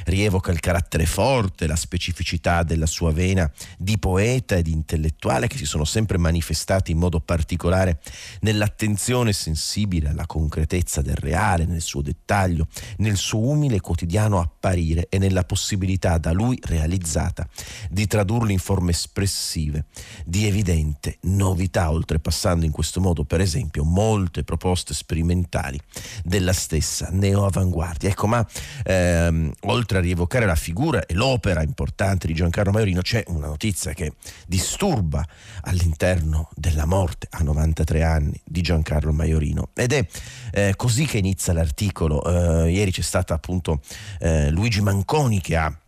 rievoca 0.05 0.51
il 0.51 0.59
carattere 0.59 1.05
forte, 1.05 1.67
la 1.67 1.75
specificità 1.75 2.63
della 2.63 2.87
sua 2.87 3.11
vena 3.11 3.51
di 3.77 3.99
poeta 3.99 4.55
e 4.55 4.63
di 4.63 4.71
intellettuale 4.71 5.47
che 5.47 5.57
si 5.57 5.65
sono 5.65 5.83
sempre 5.83 6.17
manifestati 6.17 6.91
in 6.91 6.97
modo 6.97 7.19
particolare 7.19 7.99
nell'attenzione 8.41 9.33
sensibile 9.33 10.09
alla 10.09 10.25
concretezza 10.25 11.01
del 11.01 11.15
reale, 11.15 11.65
nel 11.65 11.81
suo 11.81 12.01
dettaglio, 12.01 12.67
nel 12.97 13.17
suo 13.17 13.39
umile 13.39 13.81
quotidiano 13.81 14.39
apparire 14.39 15.07
e 15.09 15.19
nella 15.19 15.43
possibilità 15.43 16.17
da 16.17 16.31
lui 16.31 16.57
realizzata 16.63 17.47
di 17.89 18.07
tradurlo 18.07 18.51
in 18.51 18.59
forme 18.59 18.91
espressive, 18.91 19.85
di 20.25 20.47
evidenza 20.47 20.69
evidente 20.71 21.17
novità, 21.21 21.91
oltrepassando 21.91 22.65
in 22.65 22.71
questo 22.71 22.99
modo, 22.99 23.23
per 23.23 23.41
esempio, 23.41 23.83
molte 23.83 24.43
proposte 24.43 24.93
sperimentali 24.93 25.79
della 26.23 26.53
stessa 26.53 27.09
neoavanguardia. 27.11 28.09
Ecco, 28.09 28.27
ma 28.27 28.45
ehm, 28.83 29.51
oltre 29.61 29.97
a 29.97 30.01
rievocare 30.01 30.45
la 30.45 30.55
figura 30.55 31.05
e 31.05 31.13
l'opera 31.13 31.61
importante 31.61 32.27
di 32.27 32.33
Giancarlo 32.33 32.71
Maiorino, 32.71 33.01
c'è 33.01 33.23
una 33.27 33.47
notizia 33.47 33.93
che 33.93 34.13
disturba 34.47 35.25
all'interno 35.61 36.49
della 36.55 36.85
morte 36.85 37.27
a 37.31 37.43
93 37.43 38.03
anni 38.03 38.39
di 38.43 38.61
Giancarlo 38.61 39.11
Maiorino. 39.11 39.69
Ed 39.73 39.93
è 39.93 40.05
eh, 40.51 40.73
così 40.75 41.05
che 41.05 41.17
inizia 41.17 41.53
l'articolo. 41.53 42.23
Eh, 42.65 42.71
ieri 42.71 42.91
c'è 42.91 43.01
stato 43.01 43.33
appunto 43.33 43.81
eh, 44.19 44.49
Luigi 44.49 44.81
Manconi 44.81 45.41
che 45.41 45.55
ha 45.55 45.80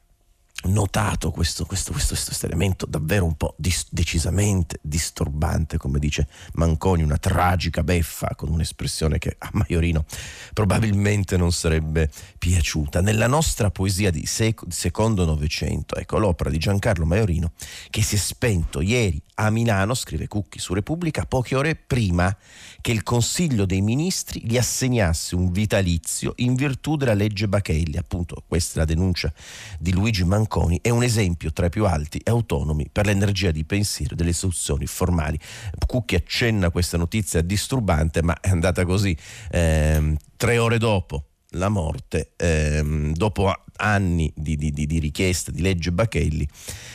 notato 0.64 1.32
questo, 1.32 1.66
questo, 1.66 1.92
questo, 1.92 2.16
questo, 2.16 2.46
elemento 2.46 2.86
davvero 2.86 3.26
un 3.26 3.36
po' 3.36 3.56
dis, 3.58 3.88
decisamente 3.90 4.80
disturbante, 4.82 5.78
come 5.78 6.00
dice 6.00 6.28
Manconi, 6.54 7.04
una 7.04 7.18
tragica 7.18 7.84
beffa 7.84 8.34
con 8.36 8.50
un'espressione 8.50 9.18
che 9.18 9.36
a 9.38 9.50
Maiorino 9.54 10.06
probabilmente 10.54 11.38
non 11.38 11.52
sarebbe 11.52 12.10
piaciuta. 12.38 13.02
Nella 13.02 13.28
nostra 13.28 13.72
poesia 13.72 14.12
di, 14.12 14.26
sec- 14.26 14.66
secondo 14.70 15.26
Novecento, 15.26 15.96
ecco 15.96 16.18
l'opera 16.18 16.50
di 16.50 16.58
Giancarlo 16.58 17.06
Maiorino 17.06 17.52
che 17.90 18.02
si 18.02 18.16
è 18.16 18.18
spento 18.18 18.82
ieri 18.82 19.22
a 19.36 19.50
Milano, 19.50 19.94
scrive 19.96 20.28
Cucchi 20.28 20.60
su 20.60 20.74
Repubblica, 20.74 21.26
poche 21.26 21.56
ore 21.56 21.76
prima 21.76 22.36
che 22.82 22.92
il 22.92 23.02
Consiglio 23.02 23.66
dei 23.66 23.82
Ministri 23.82 24.42
gli 24.44 24.58
assegnasse 24.58 25.36
un 25.36 25.52
vitalizio 25.52 26.34
in 26.38 26.54
virtù 26.54 26.98
della 26.98 27.14
legge 27.14 27.48
Bachelli. 27.48 27.98
Appunto, 27.98 28.44
questa 28.48 28.76
è 28.76 28.78
la 28.80 28.86
denuncia 28.86 29.34
di 29.80 29.92
Luigi 29.92 30.24
Manconi, 30.24 30.52
è 30.82 30.90
un 30.90 31.04
esempio 31.04 31.52
tra 31.52 31.66
i 31.66 31.70
più 31.70 31.86
alti 31.86 32.20
e 32.20 32.30
autonomi 32.30 32.88
per 32.92 33.06
l'energia 33.08 33.52
di 33.52 33.66
pensiero 33.66 34.16
delle 34.16 34.30
istituzioni 34.30 34.86
formali. 34.86 35.40
Cucchi 35.86 36.16
accenna 36.16 36.70
questa 36.70 36.98
notizia 36.98 37.42
disturbante, 37.42 38.22
ma 38.22 38.40
è 38.40 38.50
andata 38.50 38.86
così. 38.86 39.18
Eh, 39.50 40.16
tre 40.38 40.58
ore 40.58 40.78
dopo 40.78 41.26
la 41.54 41.70
morte, 41.70 42.32
ehm, 42.36 43.14
dopo 43.14 43.54
anni 43.78 44.32
di, 44.36 44.56
di, 44.56 44.72
di, 44.72 45.00
richiesta 45.00 45.52
di 45.52 45.62
legge 45.62 45.92
Bachelli, 45.92 46.48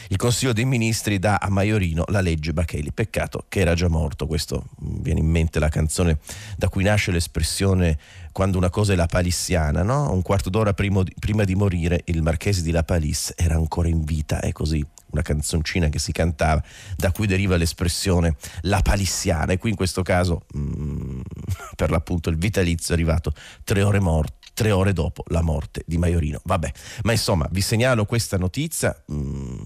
il 0.08 0.16
Consiglio 0.16 0.52
dei 0.52 0.64
Ministri 0.64 1.18
dà 1.18 1.36
a 1.36 1.48
Maiorino 1.50 2.04
la 2.08 2.20
legge 2.20 2.52
Bachelli. 2.52 2.92
Peccato 2.92 3.44
che 3.48 3.60
era 3.60 3.74
già 3.74 3.88
morto, 3.88 4.26
questo 4.26 4.68
mi 4.80 5.00
viene 5.00 5.20
in 5.20 5.26
mente 5.26 5.58
la 5.58 5.68
canzone 5.68 6.18
da 6.56 6.68
cui 6.68 6.84
nasce 6.84 7.10
l'espressione 7.10 7.98
quando 8.32 8.56
una 8.56 8.70
cosa 8.70 8.92
è 8.92 8.96
la 8.96 9.06
palissiana, 9.06 9.82
no? 9.82 10.12
Un 10.12 10.22
quarto 10.22 10.48
d'ora 10.48 10.72
prima, 10.72 11.02
prima 11.18 11.44
di 11.44 11.54
morire 11.54 12.02
il 12.06 12.22
marchese 12.22 12.62
di 12.62 12.70
La 12.70 12.84
Palisse 12.84 13.34
era 13.36 13.56
ancora 13.56 13.88
in 13.88 14.04
vita, 14.04 14.40
è 14.40 14.52
così 14.52 14.84
una 15.10 15.22
canzoncina 15.22 15.88
che 15.88 15.98
si 15.98 16.12
cantava, 16.12 16.62
da 16.96 17.10
cui 17.12 17.26
deriva 17.26 17.56
l'espressione 17.56 18.36
la 18.62 18.80
palissiana 18.80 19.52
e 19.52 19.58
qui 19.58 19.70
in 19.70 19.76
questo 19.76 20.02
caso 20.02 20.42
mh, 20.52 20.60
mm, 20.60 21.20
per 21.76 21.90
l'appunto 21.90 22.30
il 22.30 22.36
vitalizio 22.36 22.94
è 22.94 22.96
arrivato 22.96 23.32
tre 23.64 23.82
ore 23.82 24.00
morto 24.00 24.37
tre 24.58 24.72
ore 24.72 24.92
dopo 24.92 25.22
la 25.28 25.40
morte 25.40 25.84
di 25.86 25.98
Maiorino. 25.98 26.40
Vabbè, 26.42 26.72
ma 27.04 27.12
insomma 27.12 27.46
vi 27.52 27.60
segnalo 27.60 28.04
questa 28.06 28.36
notizia, 28.36 29.04
mh, 29.06 29.14
mm, 29.14 29.58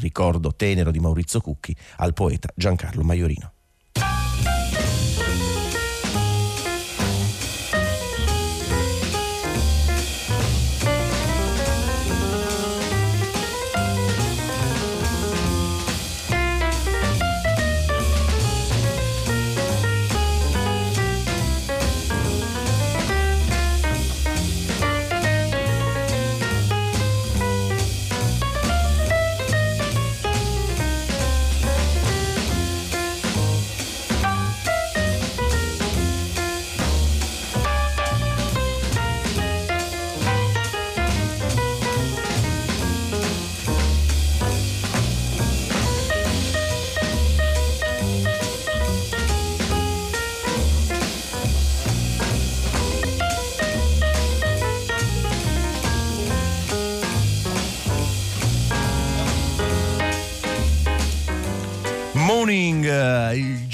ricordo 0.00 0.54
tenero 0.54 0.92
di 0.92 1.00
Maurizio 1.00 1.40
Cucchi 1.40 1.74
al 1.96 2.12
poeta 2.12 2.48
Giancarlo 2.54 3.02
Maiorino. 3.02 3.55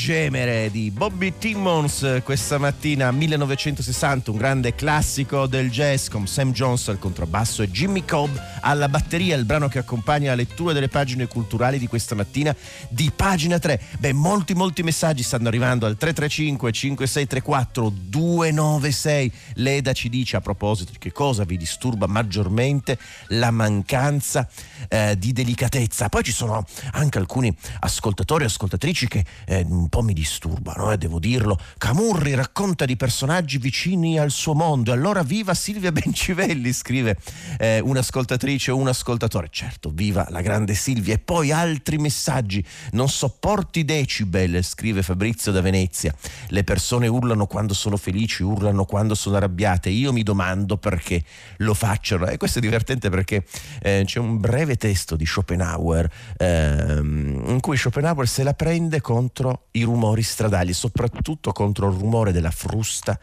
Gemere 0.02 0.68
di 0.72 0.90
Bobby 0.90 1.34
Timmons 1.38 2.22
questa 2.24 2.58
mattina 2.58 3.12
1960, 3.12 4.32
un 4.32 4.36
grande 4.36 4.74
classico 4.74 5.46
del 5.46 5.70
jazz 5.70 6.08
con 6.08 6.26
Sam 6.26 6.50
Jones 6.50 6.88
al 6.88 6.98
contrabbasso 6.98 7.62
e 7.62 7.70
Jimmy 7.70 8.04
Cobb 8.04 8.36
alla 8.62 8.88
batteria, 8.88 9.36
il 9.36 9.44
brano 9.44 9.68
che 9.68 9.78
accompagna 9.78 10.30
la 10.30 10.34
lettura 10.34 10.72
delle 10.72 10.88
pagine 10.88 11.28
culturali 11.28 11.78
di 11.78 11.86
questa 11.86 12.16
mattina 12.16 12.52
di 12.88 13.12
pagina 13.14 13.60
3. 13.60 13.80
Beh, 14.00 14.12
molti 14.12 14.54
molti 14.54 14.82
messaggi 14.82 15.22
stanno 15.22 15.46
arrivando 15.46 15.86
al 15.86 15.96
335 15.96 16.72
5634 16.72 17.92
296. 17.94 19.32
Leda 19.54 19.92
ci 19.92 20.08
dice 20.08 20.36
a 20.36 20.40
proposito 20.40 20.90
di 20.90 20.98
che 20.98 21.12
cosa 21.12 21.44
vi 21.44 21.56
disturba 21.56 22.08
maggiormente 22.08 22.98
la 23.28 23.52
mancanza 23.52 24.48
eh, 24.88 25.16
di 25.16 25.32
delicatezza. 25.32 26.08
Poi 26.08 26.24
ci 26.24 26.32
sono 26.32 26.66
anche 26.90 27.18
alcuni 27.18 27.54
ascoltatori 27.78 28.42
e 28.42 28.46
ascoltatrici 28.46 29.06
che 29.06 29.24
eh, 29.46 29.64
po' 29.92 30.00
mi 30.00 30.14
disturbano, 30.14 30.90
eh, 30.90 30.96
devo 30.96 31.18
dirlo. 31.18 31.58
Camurri 31.76 32.32
racconta 32.32 32.86
di 32.86 32.96
personaggi 32.96 33.58
vicini 33.58 34.18
al 34.18 34.30
suo 34.30 34.54
mondo. 34.54 34.90
Allora 34.90 35.22
viva 35.22 35.52
Silvia 35.52 35.92
Bencivelli, 35.92 36.72
scrive 36.72 37.18
eh, 37.58 37.78
un'ascoltatrice 37.78 38.70
o 38.70 38.78
un 38.78 38.88
ascoltatore. 38.88 39.48
Certo, 39.50 39.90
viva 39.92 40.26
la 40.30 40.40
grande 40.40 40.72
Silvia. 40.72 41.12
E 41.12 41.18
poi 41.18 41.52
altri 41.52 41.98
messaggi. 41.98 42.64
Non 42.92 43.10
sopporti 43.10 43.84
decibel, 43.84 44.64
scrive 44.64 45.02
Fabrizio 45.02 45.52
da 45.52 45.60
Venezia. 45.60 46.14
Le 46.48 46.64
persone 46.64 47.06
urlano 47.06 47.44
quando 47.44 47.74
sono 47.74 47.98
felici, 47.98 48.42
urlano 48.42 48.86
quando 48.86 49.14
sono 49.14 49.36
arrabbiate. 49.36 49.90
Io 49.90 50.10
mi 50.10 50.22
domando 50.22 50.78
perché 50.78 51.22
lo 51.58 51.74
facciano. 51.74 52.28
E 52.28 52.38
questo 52.38 52.60
è 52.60 52.62
divertente 52.62 53.10
perché 53.10 53.44
eh, 53.82 54.04
c'è 54.06 54.18
un 54.20 54.40
breve 54.40 54.76
testo 54.76 55.16
di 55.16 55.26
Schopenhauer 55.26 56.10
ehm, 56.38 57.42
in 57.48 57.60
cui 57.60 57.76
Schopenhauer 57.76 58.26
se 58.26 58.42
la 58.42 58.54
prende 58.54 59.02
contro 59.02 59.66
i 59.72 59.81
rumori 59.82 60.22
stradali, 60.22 60.72
soprattutto 60.72 61.52
contro 61.52 61.88
il 61.88 61.98
rumore 61.98 62.32
della 62.32 62.50
frusta 62.50 63.18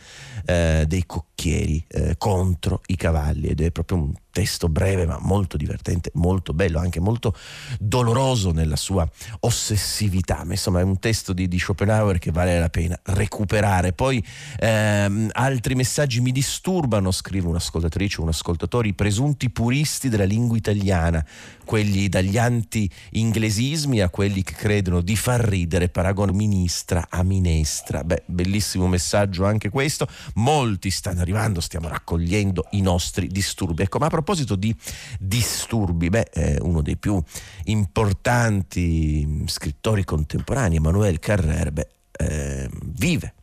eh, 0.46 0.86
dei 0.88 1.06
cocchieri, 1.40 1.82
eh, 1.88 2.16
contro 2.18 2.82
i 2.88 2.98
cavalli 2.98 3.48
ed 3.48 3.62
è 3.62 3.72
proprio 3.72 3.98
un 3.98 4.14
testo 4.32 4.70
breve 4.70 5.06
ma 5.06 5.18
molto 5.20 5.58
divertente, 5.58 6.12
molto 6.14 6.54
bello, 6.54 6.80
anche 6.80 7.00
molto 7.00 7.36
doloroso 7.80 8.52
nella 8.52 8.76
sua 8.76 9.10
ossessività, 9.42 10.44
ma 10.44 10.54
insomma 10.54 10.82
è 10.82 10.84
un 10.84 11.00
testo 11.00 11.34
di, 11.34 11.48
di 11.48 11.58
Schopenhauer 11.58 12.20
che 12.20 12.32
vale 12.32 12.60
la 12.60 12.70
pena 12.70 13.00
recuperare. 13.04 13.94
Poi 13.94 14.24
ehm, 14.60 15.30
altri 15.34 15.76
messaggi 15.76 16.22
mi 16.22 16.32
disturbano, 16.32 17.12
scrive 17.12 17.48
un'ascoltatrice, 17.48 18.22
un 18.22 18.30
ascoltatore, 18.30 18.90
i 18.90 18.94
presunti 18.94 19.50
puristi 19.50 20.10
della 20.10 20.26
lingua 20.26 20.58
italiana, 20.58 21.26
quelli 21.66 22.08
dagli 22.08 22.38
anti-inglesismi 22.38 24.02
a 24.02 24.10
quelli 24.10 24.44
che 24.44 24.54
credono 24.54 25.02
di 25.02 25.16
far 25.16 25.42
ridere, 25.42 25.90
paragono 25.90 26.34
ministra 26.34 27.08
a 27.10 27.24
minestra. 27.24 28.04
Beh, 28.04 28.24
bellissimo 28.26 28.88
messaggio 28.88 29.46
anche 29.46 29.70
questo, 29.70 30.08
molti 30.36 30.92
stanno 30.92 31.24
arrivando, 31.30 31.62
stiamo 31.62 31.88
raccogliendo 31.88 32.68
i 32.72 32.82
nostri 32.82 33.28
disturbi. 33.28 33.84
Ecco, 33.84 34.00
ma 34.00 34.08
a 34.08 34.10
proposito 34.10 34.56
di 34.56 34.76
disturbi, 35.20 36.10
beh, 36.10 36.30
eh, 36.34 36.58
uno 36.62 36.82
dei 36.82 36.98
più 36.98 37.22
importanti 37.66 39.44
scrittori 39.46 40.04
contemporanei, 40.04 40.78
Emmanuel 40.78 41.20
Carrère, 41.20 41.72
beh, 41.72 41.88
eh, 42.12 42.70
vive 42.84 43.34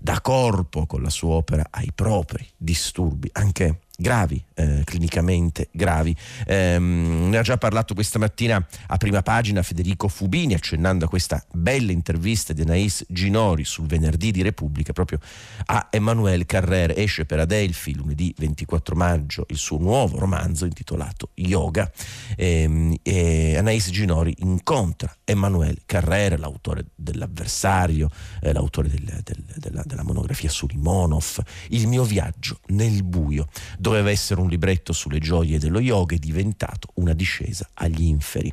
da 0.00 0.20
corpo 0.20 0.86
con 0.86 1.02
la 1.02 1.10
sua 1.10 1.34
opera 1.34 1.66
ai 1.70 1.90
propri 1.94 2.46
disturbi, 2.56 3.28
anche 3.32 3.80
gravi, 4.02 4.44
eh, 4.54 4.82
clinicamente 4.84 5.68
gravi. 5.72 6.14
Ehm, 6.46 7.30
ne 7.30 7.38
ha 7.38 7.42
già 7.42 7.56
parlato 7.56 7.94
questa 7.94 8.18
mattina 8.18 8.62
a 8.88 8.96
prima 8.98 9.22
pagina 9.22 9.62
Federico 9.62 10.08
Fubini, 10.08 10.52
accennando 10.52 11.06
a 11.06 11.08
questa 11.08 11.42
bella 11.52 11.92
intervista 11.92 12.52
di 12.52 12.60
Anais 12.60 13.06
Ginori 13.08 13.64
sul 13.64 13.86
venerdì 13.86 14.30
di 14.30 14.42
Repubblica, 14.42 14.92
proprio 14.92 15.18
a 15.66 15.86
Emanuele 15.90 16.44
Carrere. 16.44 16.96
Esce 16.96 17.24
per 17.24 17.38
Adelphi 17.38 17.94
lunedì 17.94 18.34
24 18.36 18.94
maggio 18.94 19.46
il 19.48 19.56
suo 19.56 19.78
nuovo 19.78 20.18
romanzo 20.18 20.66
intitolato 20.66 21.30
Yoga. 21.34 21.90
Ehm, 22.36 22.96
e 23.02 23.56
Anais 23.56 23.88
Ginori 23.90 24.34
incontra 24.40 25.16
Emanuele 25.24 25.82
Carrere, 25.86 26.36
l'autore 26.36 26.86
dell'avversario, 26.94 28.10
eh, 28.40 28.52
l'autore 28.52 28.88
del, 28.88 29.20
del, 29.22 29.44
della, 29.56 29.82
della 29.86 30.02
monografia 30.02 30.50
su 30.50 30.66
Limonov, 30.66 31.40
Il 31.68 31.86
mio 31.86 32.02
viaggio 32.02 32.58
nel 32.66 33.04
buio 33.04 33.46
doveva 33.92 34.10
essere 34.10 34.40
un 34.40 34.48
libretto 34.48 34.94
sulle 34.94 35.18
gioie 35.18 35.58
dello 35.58 35.78
yoga, 35.78 36.14
è 36.14 36.18
diventato 36.18 36.88
una 36.94 37.12
discesa 37.12 37.68
agli 37.74 38.04
inferi. 38.04 38.50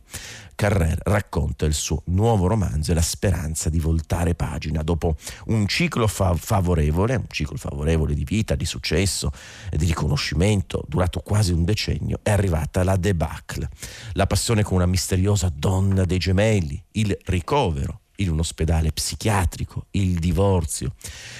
Carrer 0.53 0.99
racconta 1.03 1.65
il 1.65 1.73
suo 1.73 2.03
nuovo 2.07 2.47
romanzo 2.47 2.91
e 2.91 2.93
la 2.93 3.01
speranza 3.01 3.69
di 3.69 3.79
voltare 3.79 4.35
pagina. 4.35 4.83
Dopo 4.83 5.15
un 5.45 5.65
ciclo 5.67 6.07
fa- 6.07 6.35
favorevole, 6.35 7.15
un 7.15 7.27
ciclo 7.29 7.55
favorevole 7.55 8.13
di 8.13 8.25
vita, 8.25 8.55
di 8.55 8.65
successo 8.65 9.31
e 9.71 9.77
di 9.77 9.85
riconoscimento, 9.85 10.83
durato 10.89 11.21
quasi 11.21 11.53
un 11.53 11.63
decennio, 11.63 12.19
è 12.21 12.31
arrivata 12.31 12.83
la 12.83 12.97
debacle. 12.97 13.69
La 14.13 14.27
passione 14.27 14.63
con 14.63 14.75
una 14.75 14.85
misteriosa 14.85 15.49
donna 15.55 16.03
dei 16.03 16.17
gemelli, 16.17 16.83
il 16.91 17.17
ricovero 17.23 18.01
in 18.19 18.29
un 18.29 18.39
ospedale 18.39 18.91
psichiatrico, 18.91 19.87
il 19.91 20.19
divorzio, 20.19 20.93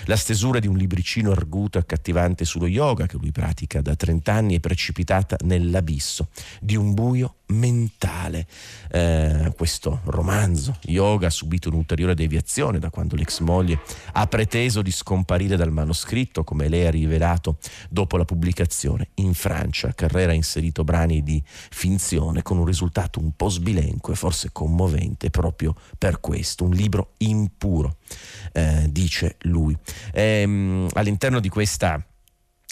la 0.06 0.16
stesura 0.16 0.60
di 0.60 0.68
un 0.68 0.78
libricino 0.78 1.32
arguto 1.32 1.78
e 1.78 1.82
accattivante 1.82 2.46
sullo 2.46 2.68
yoga 2.68 3.06
che 3.06 3.18
lui 3.18 3.32
pratica 3.32 3.82
da 3.82 3.96
30 3.96 4.32
anni 4.32 4.56
è 4.56 4.60
precipitata 4.60 5.38
nell'abisso 5.42 6.30
di 6.60 6.76
un 6.76 6.94
buio 6.94 7.36
mentale. 7.50 8.46
Eh, 8.92 9.52
questo 9.56 10.02
romanzo, 10.06 10.78
Yoga, 10.84 11.28
ha 11.28 11.32
subito 11.32 11.70
un'ulteriore 11.70 12.16
deviazione 12.16 12.80
da 12.80 12.90
quando 12.90 13.16
l'ex 13.16 13.40
moglie 13.40 13.80
ha 14.14 14.28
preteso 14.28 14.82
di 14.82 14.92
scomparire 14.92 15.56
dal 15.56 15.72
manoscritto, 15.72 16.44
come 16.44 16.68
lei 16.68 16.86
ha 16.86 16.92
rivelato 16.92 17.58
dopo 17.90 18.18
la 18.18 18.26
pubblicazione. 18.26 19.10
In 19.16 19.34
Francia 19.34 19.94
Carrera 19.94 20.32
ha 20.32 20.36
inserito 20.36 20.84
brani 20.84 21.24
di 21.24 21.42
finzione 21.46 22.42
con 22.42 22.58
un 22.58 22.66
risultato 22.66 23.20
un 23.20 23.32
po' 23.36 23.50
sbilenco 23.50 24.12
e 24.12 24.16
forse 24.16 24.50
commovente 24.52 25.30
proprio 25.30 25.76
per 25.98 26.20
questo, 26.20 26.66
un 26.70 26.76
libro 26.76 27.14
impuro, 27.18 27.98
eh, 28.54 28.88
dice 28.90 29.36
lui. 29.42 29.78
E, 30.14 30.42
ehm, 30.42 30.88
all'interno 30.94 31.40
di 31.40 31.50
questa 31.50 32.04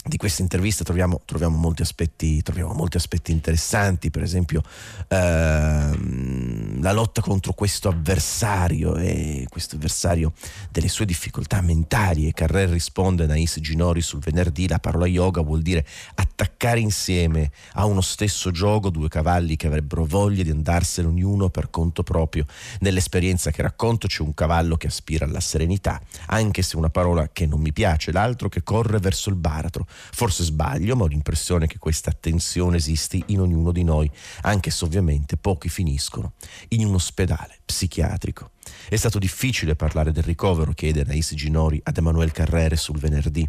di 0.08 0.16
questa 0.16 0.42
intervista 0.42 0.86
troviamo, 0.86 1.22
troviamo, 1.26 1.58
molti 1.58 1.82
aspetti, 1.82 2.42
troviamo, 2.42 2.74
molti 2.74 2.96
aspetti, 2.96 3.34
interessanti, 3.34 4.10
per 4.10 4.24
esempio 4.24 4.64
ehm, 5.10 6.47
la 6.82 6.92
lotta 6.92 7.22
contro 7.22 7.54
questo 7.54 7.90
avversario 7.90 8.96
e 8.96 9.46
questo 9.50 9.76
avversario 9.76 10.34
delle 10.72 10.88
sue 10.88 11.06
difficoltà 11.06 11.62
mentali 11.62 12.28
e 12.28 12.34
Carrer 12.34 12.70
risponde 12.70 13.24
a 13.24 13.28
Nais 13.28 13.58
Ginori 13.60 14.02
sul 14.02 14.20
venerdì, 14.20 14.68
la 14.68 14.80
parola 14.80 15.06
yoga 15.06 15.42
vuol 15.42 15.62
dire 15.62 15.86
attaccare 16.16 16.80
insieme 16.80 17.52
a 17.74 17.86
uno 17.86 18.02
stesso 18.02 18.52
gioco 18.52 18.90
due 18.90 19.10
cavalli 19.10 19.56
che 19.56 19.68
avrebbero 19.68 20.06
voglia 20.06 20.44
di 20.44 20.50
andarsene 20.50 21.08
ognuno 21.08 21.50
per 21.50 21.70
conto 21.70 22.04
proprio. 22.04 22.46
Nell'esperienza 22.80 23.52
che 23.52 23.62
racconto 23.62 24.08
c'è 24.08 24.22
un 24.22 24.34
cavallo 24.34 24.78
che 24.78 24.88
aspira 24.88 25.26
alla 25.26 25.40
serenità, 25.40 26.02
anche 26.28 26.62
se 26.62 26.78
una 26.78 26.90
parola 26.90 27.30
che 27.32 27.46
non 27.46 27.60
mi 27.60 27.74
piace, 27.74 28.12
l'altro 28.12 28.50
che 28.50 28.64
corre 28.64 29.00
verso 29.00 29.30
il 29.30 29.36
baratro 29.36 29.86
Forse 29.88 30.44
sbaglio, 30.44 30.96
ma 30.96 31.04
ho 31.04 31.08
l'impressione 31.08 31.68
che 31.68 31.78
questa 31.78 32.12
tensione 32.12 32.78
esisti 32.78 33.24
in 33.28 33.42
ognuno 33.42 33.72
di 33.72 33.84
noi, 33.84 34.10
anche 34.42 34.72
se 34.72 34.86
ovviamente 34.86 35.38
pochi 35.38 35.70
finiscono 35.70 36.34
in 36.70 36.86
un 36.86 36.96
ospedale 36.96 37.60
psichiatrico. 37.64 38.52
È 38.90 38.96
stato 38.96 39.20
difficile 39.20 39.76
parlare 39.76 40.12
del 40.12 40.24
ricovero, 40.24 40.74
chiede 40.74 41.02
Anaïs 41.02 41.34
Ginori 41.34 41.80
ad 41.84 41.98
Emanuele 41.98 42.32
Carrere 42.32 42.76
sul 42.76 43.00
venerdì. 43.00 43.48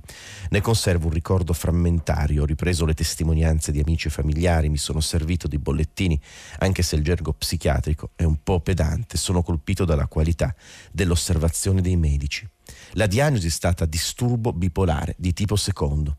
Ne 0.51 0.61
conservo 0.61 1.07
un 1.07 1.13
ricordo 1.13 1.53
frammentario, 1.53 2.43
ho 2.43 2.47
ripreso 2.47 2.85
le 2.85 2.95
testimonianze 2.95 3.73
di 3.73 3.81
amici 3.81 4.09
e 4.09 4.11
familiari, 4.11 4.69
mi 4.69 4.77
sono 4.77 5.01
servito 5.01 5.49
di 5.49 5.59
bollettini, 5.59 6.21
anche 6.59 6.83
se 6.83 6.97
il 6.97 7.03
gergo 7.03 7.33
psichiatrico 7.33 8.11
è 8.15 8.25
un 8.25 8.43
po' 8.43 8.61
pedante, 8.61 9.17
sono 9.17 9.43
colpito 9.43 9.85
dalla 9.85 10.07
qualità 10.07 10.55
dell'osservazione 10.93 11.81
dei 11.81 11.97
medici. 11.97 12.49
La 12.93 13.07
diagnosi 13.07 13.47
è 13.47 13.51
stata 13.51 13.87
disturbo 13.87 14.53
bipolare 14.53 15.15
di 15.19 15.33
tipo 15.33 15.57
secondo. 15.57 16.19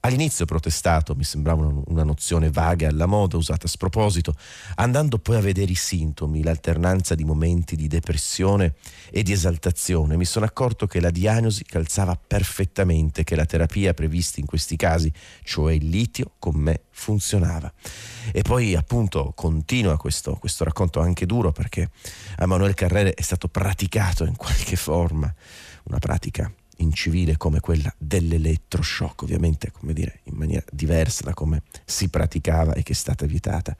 All'inizio 0.00 0.44
protestato, 0.44 1.16
mi 1.16 1.24
sembrava 1.24 1.66
una 1.86 2.04
nozione 2.04 2.50
vaga 2.50 2.88
alla 2.88 3.06
moda, 3.06 3.36
usata 3.36 3.66
a 3.66 3.68
sproposito, 3.68 4.32
andando 4.76 5.18
poi 5.18 5.36
a 5.36 5.40
vedere 5.40 5.72
i 5.72 5.74
sintomi, 5.74 6.44
l'alternanza 6.44 7.16
di 7.16 7.24
momenti 7.24 7.74
di 7.74 7.88
depressione 7.88 8.74
e 9.10 9.24
di 9.24 9.32
esaltazione, 9.32 10.16
mi 10.16 10.24
sono 10.24 10.44
accorto 10.44 10.86
che 10.86 11.00
la 11.00 11.10
diagnosi 11.10 11.64
calzava 11.64 12.16
perfettamente, 12.16 13.24
che 13.24 13.34
la 13.34 13.44
terapia 13.44 13.92
prevista 13.92 14.38
in 14.38 14.46
questi 14.46 14.76
casi, 14.76 15.12
cioè 15.42 15.72
il 15.74 15.88
litio, 15.88 16.30
con 16.38 16.54
me 16.54 16.82
funzionava. 16.90 17.72
E 18.32 18.42
poi 18.42 18.76
appunto 18.76 19.32
continua 19.34 19.96
questo, 19.96 20.34
questo 20.34 20.62
racconto 20.62 21.00
anche 21.00 21.26
duro 21.26 21.50
perché 21.50 21.90
Emanuele 22.38 22.74
Carrere 22.74 23.14
è 23.14 23.22
stato 23.22 23.48
praticato 23.48 24.24
in 24.24 24.36
qualche 24.36 24.76
forma, 24.76 25.32
una 25.82 25.98
pratica 25.98 26.52
incivile 26.78 27.36
come 27.36 27.60
quella 27.60 27.92
dell'elettroshock, 27.96 29.22
ovviamente 29.22 29.70
come 29.72 29.92
dire, 29.92 30.20
in 30.24 30.34
maniera 30.36 30.64
diversa 30.70 31.24
da 31.24 31.34
come 31.34 31.62
si 31.84 32.08
praticava 32.08 32.74
e 32.74 32.82
che 32.82 32.92
è 32.92 32.96
stata 32.96 33.26
vietata. 33.26 33.76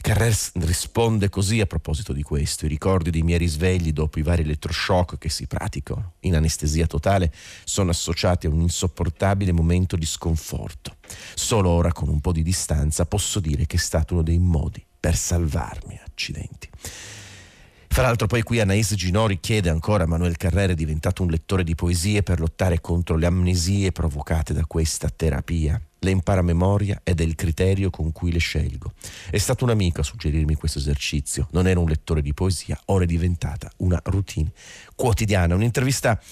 Carrer 0.00 0.34
risponde 0.54 1.28
così 1.28 1.60
a 1.60 1.66
proposito 1.66 2.12
di 2.12 2.22
questo. 2.22 2.64
I 2.64 2.68
ricordi 2.68 3.10
dei 3.10 3.22
miei 3.22 3.38
risvegli 3.38 3.92
dopo 3.92 4.18
i 4.18 4.22
vari 4.22 4.42
elettroshock 4.42 5.18
che 5.18 5.28
si 5.28 5.46
praticano 5.46 6.14
in 6.20 6.36
anestesia 6.36 6.86
totale 6.86 7.32
sono 7.64 7.90
associati 7.90 8.46
a 8.46 8.50
un 8.50 8.60
insopportabile 8.60 9.52
momento 9.52 9.96
di 9.96 10.06
sconforto. 10.06 10.96
Solo 11.34 11.70
ora, 11.70 11.92
con 11.92 12.08
un 12.08 12.20
po' 12.20 12.32
di 12.32 12.42
distanza, 12.42 13.06
posso 13.06 13.40
dire 13.40 13.66
che 13.66 13.76
è 13.76 13.80
stato 13.80 14.14
uno 14.14 14.22
dei 14.22 14.38
modi 14.38 14.84
per 14.98 15.16
salvarmi. 15.16 15.98
Accidenti. 16.04 16.68
Fra 17.98 18.06
l'altro 18.06 18.28
poi 18.28 18.44
qui 18.44 18.60
Anaïs 18.60 18.94
Ginori 18.94 19.40
chiede 19.40 19.70
ancora 19.70 20.04
a 20.04 20.06
Manuel 20.06 20.36
Carrere, 20.36 20.76
diventato 20.76 21.24
un 21.24 21.30
lettore 21.30 21.64
di 21.64 21.74
poesie, 21.74 22.22
per 22.22 22.38
lottare 22.38 22.80
contro 22.80 23.16
le 23.16 23.26
amnesie 23.26 23.90
provocate 23.90 24.52
da 24.52 24.64
questa 24.66 25.08
terapia. 25.08 25.82
Le 25.98 26.10
impara 26.12 26.42
memoria 26.42 27.00
ed 27.02 27.20
è 27.20 27.24
il 27.24 27.34
criterio 27.34 27.90
con 27.90 28.12
cui 28.12 28.30
le 28.30 28.38
scelgo. 28.38 28.92
È 29.28 29.36
stato 29.38 29.64
un 29.64 29.70
amico 29.70 30.02
a 30.02 30.04
suggerirmi 30.04 30.54
questo 30.54 30.78
esercizio. 30.78 31.48
Non 31.50 31.66
era 31.66 31.80
un 31.80 31.88
lettore 31.88 32.22
di 32.22 32.32
poesia, 32.32 32.80
ora 32.84 33.02
è 33.02 33.06
diventata 33.08 33.68
una 33.78 34.00
routine 34.04 34.52
quotidiana. 34.94 35.56
Un'intervista 35.56 36.22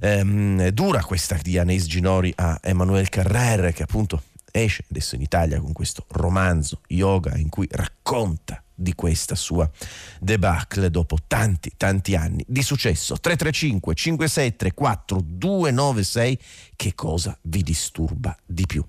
ehm, 0.00 0.68
dura 0.68 1.04
questa 1.04 1.38
di 1.42 1.58
Anaïs 1.58 1.84
Ginori 1.84 2.32
a 2.34 2.58
Emanuele 2.62 3.10
Carrere, 3.10 3.74
che 3.74 3.82
appunto 3.82 4.22
esce 4.50 4.86
adesso 4.88 5.16
in 5.16 5.20
Italia 5.20 5.60
con 5.60 5.74
questo 5.74 6.06
romanzo 6.12 6.80
yoga 6.86 7.36
in 7.36 7.50
cui 7.50 7.68
racconta 7.70 8.64
di 8.80 8.94
questa 8.94 9.34
sua 9.34 9.70
debacle 10.18 10.90
dopo 10.90 11.18
tanti 11.26 11.72
tanti 11.76 12.14
anni 12.14 12.44
di 12.46 12.62
successo. 12.62 13.18
335 13.18 13.94
5634 13.94 15.20
296 15.22 16.38
che 16.76 16.94
cosa 16.94 17.36
vi 17.42 17.62
disturba 17.62 18.36
di 18.46 18.64
più 18.66 18.84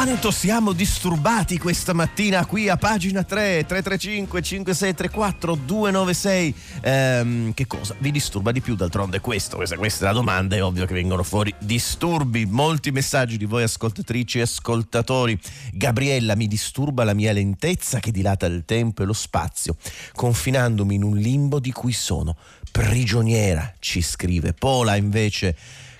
quanto 0.00 0.30
siamo 0.30 0.74
disturbati 0.74 1.58
questa 1.58 1.92
mattina 1.92 2.46
qui 2.46 2.68
a 2.68 2.76
pagina 2.76 3.24
3 3.24 3.64
335 3.66 4.42
5634 4.42 5.54
296 5.56 6.54
ehm, 6.82 7.52
che 7.52 7.66
cosa 7.66 7.96
vi 7.98 8.12
disturba 8.12 8.52
di 8.52 8.60
più 8.60 8.76
d'altronde? 8.76 9.18
Questo 9.18 9.56
questa, 9.56 9.76
questa, 9.76 10.04
è 10.04 10.06
la 10.06 10.14
domanda 10.14 10.54
è 10.54 10.62
ovvio 10.62 10.86
che 10.86 10.94
vengono 10.94 11.24
fuori 11.24 11.52
disturbi. 11.58 12.46
Molti 12.46 12.92
messaggi 12.92 13.36
di 13.38 13.44
voi 13.44 13.64
ascoltatrici 13.64 14.38
e 14.38 14.42
ascoltatori. 14.42 15.36
Gabriella 15.72 16.36
mi 16.36 16.46
disturba 16.46 17.02
la 17.02 17.12
mia 17.12 17.32
lentezza 17.32 17.98
che 17.98 18.12
dilata 18.12 18.46
il 18.46 18.62
tempo 18.64 19.02
e 19.02 19.04
lo 19.04 19.12
spazio 19.12 19.74
confinandomi 20.14 20.94
in 20.94 21.02
un 21.02 21.16
limbo 21.16 21.58
di 21.58 21.72
cui 21.72 21.92
sono 21.92 22.36
prigioniera 22.70 23.74
ci 23.80 24.00
scrive 24.00 24.52
Pola. 24.52 24.94
Invece 24.94 25.56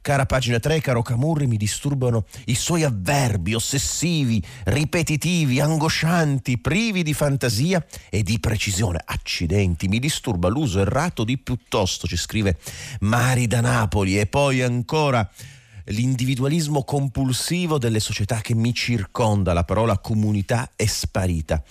Cara 0.09 0.25
pagina 0.25 0.59
3, 0.59 0.81
caro 0.81 1.03
Camurri, 1.03 1.47
mi 1.47 1.59
disturbano 1.59 2.25
i 2.47 2.55
suoi 2.55 2.83
avverbi 2.83 3.53
ossessivi, 3.53 4.42
ripetitivi, 4.64 5.61
angoscianti, 5.61 6.57
privi 6.57 7.03
di 7.03 7.12
fantasia 7.12 7.85
e 8.09 8.23
di 8.23 8.40
precisione. 8.40 9.03
Accidenti, 9.05 9.87
mi 9.87 9.99
disturba 9.99 10.49
l'uso 10.49 10.81
errato 10.81 11.25
di 11.25 11.37
piuttosto, 11.37 12.07
ci 12.07 12.16
scrive 12.16 12.57
Mari 13.01 13.47
da 13.47 13.61
Napoli 13.61 14.18
e 14.18 14.25
poi 14.25 14.62
ancora 14.62 15.31
l'individualismo 15.88 16.83
compulsivo 16.83 17.79
delle 17.79 18.01
società 18.01 18.40
che 18.40 18.55
mi 18.55 18.74
circonda, 18.74 19.53
la 19.53 19.64
parola 19.64 19.98
comunità 19.98 20.70
è 20.77 20.87
sparita 20.87 21.62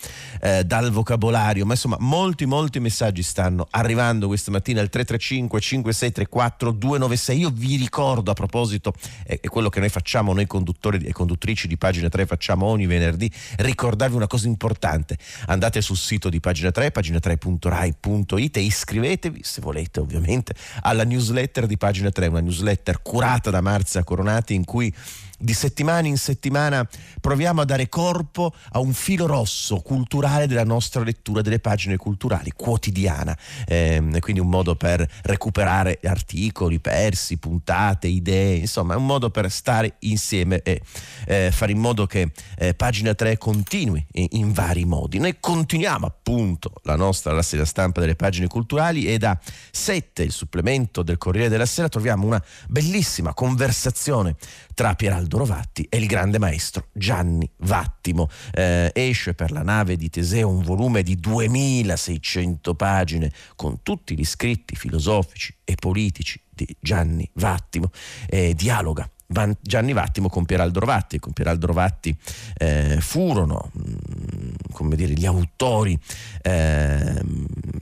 eh, 0.41 0.63
dal 0.63 0.91
vocabolario, 0.91 1.65
ma 1.65 1.73
insomma 1.73 1.97
molti 1.99 2.45
molti 2.45 2.79
messaggi 2.79 3.23
stanno 3.23 3.67
arrivando 3.71 4.27
questa 4.27 4.51
mattina 4.51 4.81
al 4.81 4.89
335 4.89 5.59
5634 5.59 6.71
296. 6.71 7.39
Io 7.39 7.49
vi 7.49 7.75
ricordo 7.75 8.31
a 8.31 8.33
proposito, 8.33 8.93
è, 9.23 9.39
è 9.39 9.47
quello 9.47 9.69
che 9.69 9.79
noi 9.79 9.89
facciamo, 9.89 10.33
noi 10.33 10.47
conduttori 10.47 11.05
e 11.05 11.11
conduttrici 11.11 11.67
di 11.67 11.77
pagina 11.77 12.09
3 12.09 12.25
facciamo 12.25 12.65
ogni 12.65 12.85
venerdì, 12.85 13.31
ricordarvi 13.57 14.15
una 14.15 14.27
cosa 14.27 14.47
importante. 14.47 15.17
Andate 15.47 15.81
sul 15.81 15.97
sito 15.97 16.29
di 16.29 16.39
pagina 16.39 16.71
3, 16.71 16.91
pagina3.rai.it 16.91 18.57
e 18.57 18.61
iscrivetevi, 18.61 19.41
se 19.43 19.61
volete 19.61 19.99
ovviamente, 19.99 20.55
alla 20.81 21.03
newsletter 21.03 21.65
di 21.65 21.77
pagina 21.77 22.09
3, 22.09 22.27
una 22.27 22.39
newsletter 22.39 23.01
curata 23.01 23.49
da 23.49 23.61
Marzia 23.61 24.03
Coronati 24.07 24.53
in 24.53 24.63
cui 24.63 24.91
di 25.37 25.53
settimana 25.53 26.07
in 26.07 26.17
settimana 26.17 26.87
proviamo 27.21 27.61
a 27.61 27.65
dare 27.65 27.89
corpo 27.89 28.53
a 28.71 28.79
un 28.79 28.93
filo 28.93 29.27
rosso 29.27 29.77
culturale 29.81 30.47
della 30.47 30.63
nostra 30.63 31.03
lettura 31.03 31.41
delle 31.41 31.59
pagine 31.59 31.95
culturali 31.97 32.51
quotidiana, 32.55 33.37
eh, 33.67 34.01
quindi 34.19 34.41
un 34.41 34.49
modo 34.49 34.75
per 34.75 35.07
recuperare 35.23 35.99
articoli 36.03 36.79
persi, 36.79 37.37
puntate, 37.37 38.07
idee, 38.07 38.55
insomma 38.55 38.95
è 38.95 38.97
un 38.97 39.05
modo 39.05 39.29
per 39.29 39.51
stare 39.51 39.95
insieme 39.99 40.61
e 40.63 40.81
eh, 41.27 41.51
fare 41.51 41.71
in 41.71 41.79
modo 41.79 42.07
che 42.07 42.31
eh, 42.57 42.73
pagina 42.73 43.13
3 43.13 43.37
continui 43.37 44.03
in, 44.13 44.27
in, 44.31 44.51
vari 44.51 44.85
modi. 44.85 45.19
Noi 45.19 45.37
continuiamo 45.39 46.05
appunto 46.05 46.73
la 46.83 46.95
nostra 46.95 47.33
rassegna 47.33 47.65
stampa 47.65 47.99
delle 47.99 48.15
pagine 48.15 48.47
culturali 48.47 49.05
e 49.05 49.17
da 49.17 49.37
7 49.71 50.23
il 50.23 50.31
supplemento 50.31 51.03
del 51.03 51.17
Corriere 51.17 51.49
della 51.49 51.65
Sera 51.65 51.89
troviamo 51.89 52.25
una 52.25 52.43
bellissima 52.67 53.33
conversazione 53.33 54.35
tra 54.73 54.93
Pieraldo 54.93 55.26
Rovatti 55.35 55.85
e 55.89 55.97
il 55.97 56.05
grande 56.05 56.39
maestro 56.39 56.87
Gianni 56.93 57.49
Vattimo. 57.57 58.29
Eh, 58.53 58.91
esce 58.93 59.33
per 59.33 59.51
la 59.51 59.63
nave 59.63 59.97
di 59.97 60.09
Teseo 60.09 60.47
un 60.47 60.61
volume 60.61 61.03
di 61.03 61.19
2600 61.19 62.75
pagine 62.75 63.31
con 63.55 63.83
tutti 63.83 64.15
gli 64.15 64.23
scritti 64.23 64.75
filosofici 64.75 65.53
e 65.65 65.75
politici 65.75 66.41
di 66.49 66.67
Gianni 66.79 67.29
Vattimo. 67.33 67.91
Eh, 68.27 68.53
dialoga 68.55 69.09
Gianni 69.59 69.91
Vattimo 69.91 70.29
con 70.29 70.45
Pieraldo 70.45 70.79
Rovatti. 70.79 71.19
Con 71.19 71.33
Pieraldo 71.33 71.67
Rovatti 71.67 72.15
eh, 72.57 72.97
furono 73.01 73.71
mh, 73.73 74.83
mm, 74.83 74.93
dire, 74.93 75.13
gli 75.13 75.25
autori 75.25 75.99
eh, 76.41 77.21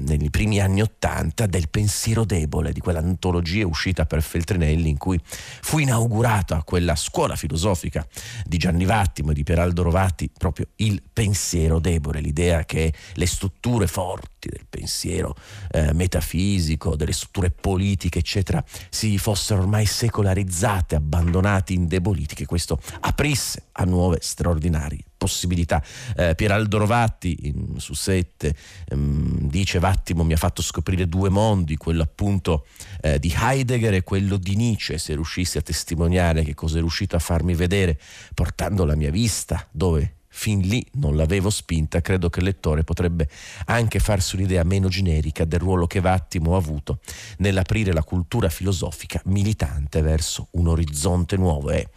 nei 0.05 0.29
primi 0.29 0.59
anni 0.59 0.81
Ottanta 0.81 1.45
del 1.47 1.69
pensiero 1.69 2.23
debole, 2.23 2.71
di 2.71 2.79
quell'antologia 2.79 3.65
uscita 3.65 4.05
per 4.05 4.21
Feltrinelli 4.21 4.89
in 4.89 4.97
cui 4.97 5.19
fu 5.23 5.79
inaugurata 5.79 6.63
quella 6.63 6.95
scuola 6.95 7.35
filosofica 7.35 8.07
di 8.45 8.57
Gianni 8.57 8.85
Vattimo 8.85 9.31
e 9.31 9.33
di 9.33 9.43
Pieraldo 9.43 9.81
Rovatti, 9.81 10.29
proprio 10.35 10.67
il 10.77 11.01
pensiero 11.11 11.79
debole, 11.79 12.19
l'idea 12.19 12.65
che 12.65 12.93
le 13.13 13.25
strutture 13.25 13.87
forti 13.87 14.49
del 14.49 14.65
pensiero 14.69 15.35
eh, 15.71 15.93
metafisico, 15.93 16.95
delle 16.95 17.13
strutture 17.13 17.49
politiche, 17.49 18.19
eccetera, 18.19 18.63
si 18.89 19.17
fossero 19.17 19.61
ormai 19.61 19.85
secolarizzate, 19.85 20.95
abbandonate, 20.95 21.73
indebolite, 21.73 22.35
che 22.35 22.45
questo 22.45 22.79
aprisse 23.01 23.63
a 23.73 23.83
nuove 23.85 24.19
straordinarie 24.21 24.99
possibilità. 25.25 25.83
Eh, 26.15 26.35
Pieraldo 26.35 26.77
Rovatti 26.77 27.47
in, 27.47 27.79
su 27.79 27.95
sette 27.95 28.55
ehm, 28.89 29.49
dice 29.49 29.79
Vattimo 29.79 30.23
mi 30.23 30.33
ha 30.33 30.38
fatto 30.38 30.61
scoprire 30.61 31.07
due 31.07 31.29
mondi, 31.29 31.77
quello 31.77 32.03
appunto 32.03 32.67
eh, 33.01 33.17
di 33.17 33.33
Heidegger 33.35 33.95
e 33.95 34.03
quello 34.03 34.38
di 34.38 34.55
Nietzsche, 34.55 34.99
se 34.99 35.13
riuscissi 35.13 35.57
a 35.57 35.61
testimoniare 35.61 36.43
che 36.43 36.53
cosa 36.53 36.77
è 36.77 36.79
riuscito 36.79 37.15
a 37.15 37.19
farmi 37.19 37.55
vedere 37.55 37.99
portando 38.35 38.85
la 38.85 38.95
mia 38.95 39.09
vista 39.09 39.67
dove 39.71 40.13
fin 40.35 40.59
lì 40.59 40.85
non 40.93 41.15
l'avevo 41.15 41.49
spinta, 41.49 42.01
credo 42.01 42.29
che 42.29 42.39
il 42.39 42.45
lettore 42.45 42.83
potrebbe 42.83 43.29
anche 43.67 43.99
farsi 43.99 44.35
un'idea 44.35 44.63
meno 44.63 44.89
generica 44.89 45.45
del 45.45 45.59
ruolo 45.59 45.88
che 45.88 46.01
Vattimo 46.01 46.55
ha 46.55 46.57
avuto 46.57 46.99
nell'aprire 47.38 47.93
la 47.93 48.03
cultura 48.03 48.49
filosofica 48.49 49.21
militante 49.25 50.01
verso 50.01 50.49
un 50.51 50.67
orizzonte 50.67 51.38
nuovo. 51.38 51.69
È 51.69 51.88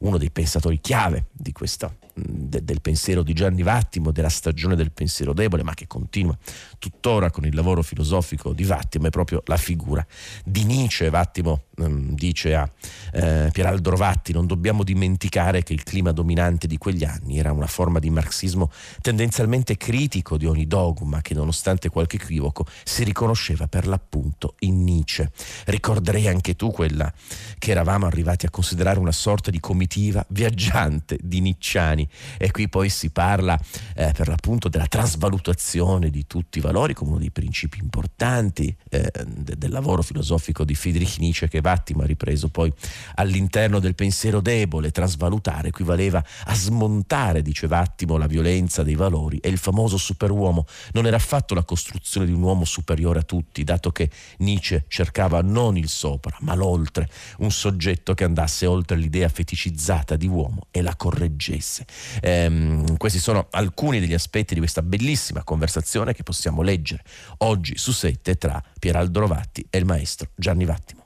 uno 0.00 0.18
dei 0.18 0.30
pensatori 0.30 0.78
chiave 0.78 1.28
di 1.32 1.52
questa 1.52 1.90
de, 2.16 2.64
del 2.64 2.80
pensiero 2.80 3.22
di 3.22 3.34
Gianni 3.34 3.62
Vattimo, 3.62 4.10
della 4.10 4.30
stagione 4.30 4.74
del 4.74 4.90
pensiero 4.90 5.34
debole, 5.34 5.62
ma 5.62 5.74
che 5.74 5.86
continua 5.86 6.36
tuttora 6.78 7.30
con 7.30 7.44
il 7.44 7.54
lavoro 7.54 7.82
filosofico 7.82 8.52
di 8.52 8.64
Vattimo, 8.64 9.06
è 9.06 9.10
proprio 9.10 9.42
la 9.46 9.56
figura 9.56 10.04
di 10.44 10.64
Nietzsche. 10.64 11.10
Vattimo 11.10 11.64
ehm, 11.76 12.14
dice 12.14 12.54
a 12.54 12.70
eh, 13.12 13.50
Pieraldo 13.52 13.90
Rovatti, 13.90 14.32
non 14.32 14.46
dobbiamo 14.46 14.82
dimenticare 14.82 15.62
che 15.62 15.74
il 15.74 15.82
clima 15.82 16.12
dominante 16.12 16.66
di 16.66 16.78
quegli 16.78 17.04
anni 17.04 17.38
era 17.38 17.52
una 17.52 17.66
forma 17.66 17.98
di 17.98 18.08
marxismo 18.10 18.70
tendenzialmente 19.02 19.76
critico 19.76 20.38
di 20.38 20.46
ogni 20.46 20.66
dogma 20.66 21.20
che 21.20 21.34
nonostante 21.34 21.90
qualche 21.90 22.16
equivoco 22.16 22.66
si 22.84 23.04
riconosceva 23.04 23.66
per 23.68 23.86
l'appunto 23.86 24.54
in 24.60 24.82
Nietzsche. 24.84 25.30
Ricorderei 25.66 26.28
anche 26.28 26.56
tu 26.56 26.70
quella 26.70 27.12
che 27.58 27.70
eravamo 27.70 28.06
arrivati 28.06 28.46
a 28.46 28.50
considerare 28.50 28.98
una 28.98 29.12
sorta 29.12 29.50
di 29.50 29.60
comitiva 29.60 30.24
viaggiante 30.28 31.18
di 31.20 31.40
nicciani 31.40 32.05
e 32.38 32.50
qui 32.50 32.68
poi 32.68 32.88
si 32.88 33.10
parla 33.10 33.58
eh, 33.94 34.12
per 34.12 34.28
l'appunto 34.28 34.68
della 34.68 34.86
trasvalutazione 34.86 36.10
di 36.10 36.26
tutti 36.26 36.58
i 36.58 36.60
valori 36.60 36.94
come 36.94 37.10
uno 37.10 37.18
dei 37.18 37.30
principi 37.30 37.78
importanti 37.80 38.74
eh, 38.88 39.10
del 39.26 39.70
lavoro 39.70 40.02
filosofico 40.02 40.64
di 40.64 40.74
Friedrich 40.74 41.18
Nietzsche 41.18 41.48
che 41.48 41.60
Vattimo 41.60 42.02
ha 42.02 42.06
ripreso 42.06 42.48
poi 42.48 42.72
all'interno 43.16 43.78
del 43.78 43.94
pensiero 43.94 44.40
debole, 44.40 44.90
trasvalutare 44.90 45.68
equivaleva 45.68 46.24
a 46.44 46.54
smontare, 46.54 47.42
dice 47.42 47.66
Vattimo, 47.66 48.16
la 48.16 48.26
violenza 48.26 48.82
dei 48.82 48.94
valori 48.94 49.38
e 49.38 49.48
il 49.48 49.58
famoso 49.58 49.96
superuomo 49.96 50.66
non 50.92 51.06
era 51.06 51.16
affatto 51.16 51.54
la 51.54 51.64
costruzione 51.64 52.26
di 52.26 52.32
un 52.32 52.42
uomo 52.42 52.64
superiore 52.64 53.20
a 53.20 53.22
tutti, 53.22 53.64
dato 53.64 53.90
che 53.90 54.10
Nietzsche 54.38 54.84
cercava 54.88 55.42
non 55.42 55.76
il 55.76 55.88
sopra, 55.88 56.36
ma 56.40 56.54
l'oltre, 56.54 57.08
un 57.38 57.50
soggetto 57.50 58.14
che 58.14 58.24
andasse 58.24 58.66
oltre 58.66 58.96
l'idea 58.96 59.28
feticizzata 59.28 60.16
di 60.16 60.26
uomo 60.26 60.66
e 60.70 60.82
la 60.82 60.96
correggesse. 60.96 61.86
Ehm, 62.20 62.96
questi 62.96 63.18
sono 63.18 63.48
alcuni 63.50 64.00
degli 64.00 64.14
aspetti 64.14 64.54
di 64.54 64.60
questa 64.60 64.82
bellissima 64.82 65.44
conversazione 65.44 66.12
che 66.12 66.22
possiamo 66.22 66.62
leggere 66.62 67.02
oggi 67.38 67.76
su 67.76 67.92
sette 67.92 68.36
tra 68.36 68.62
Pieraldo 68.78 69.20
Rovatti 69.20 69.66
e 69.70 69.78
il 69.78 69.84
maestro 69.84 70.30
Gianni 70.34 70.64
Vattimo. 70.64 71.05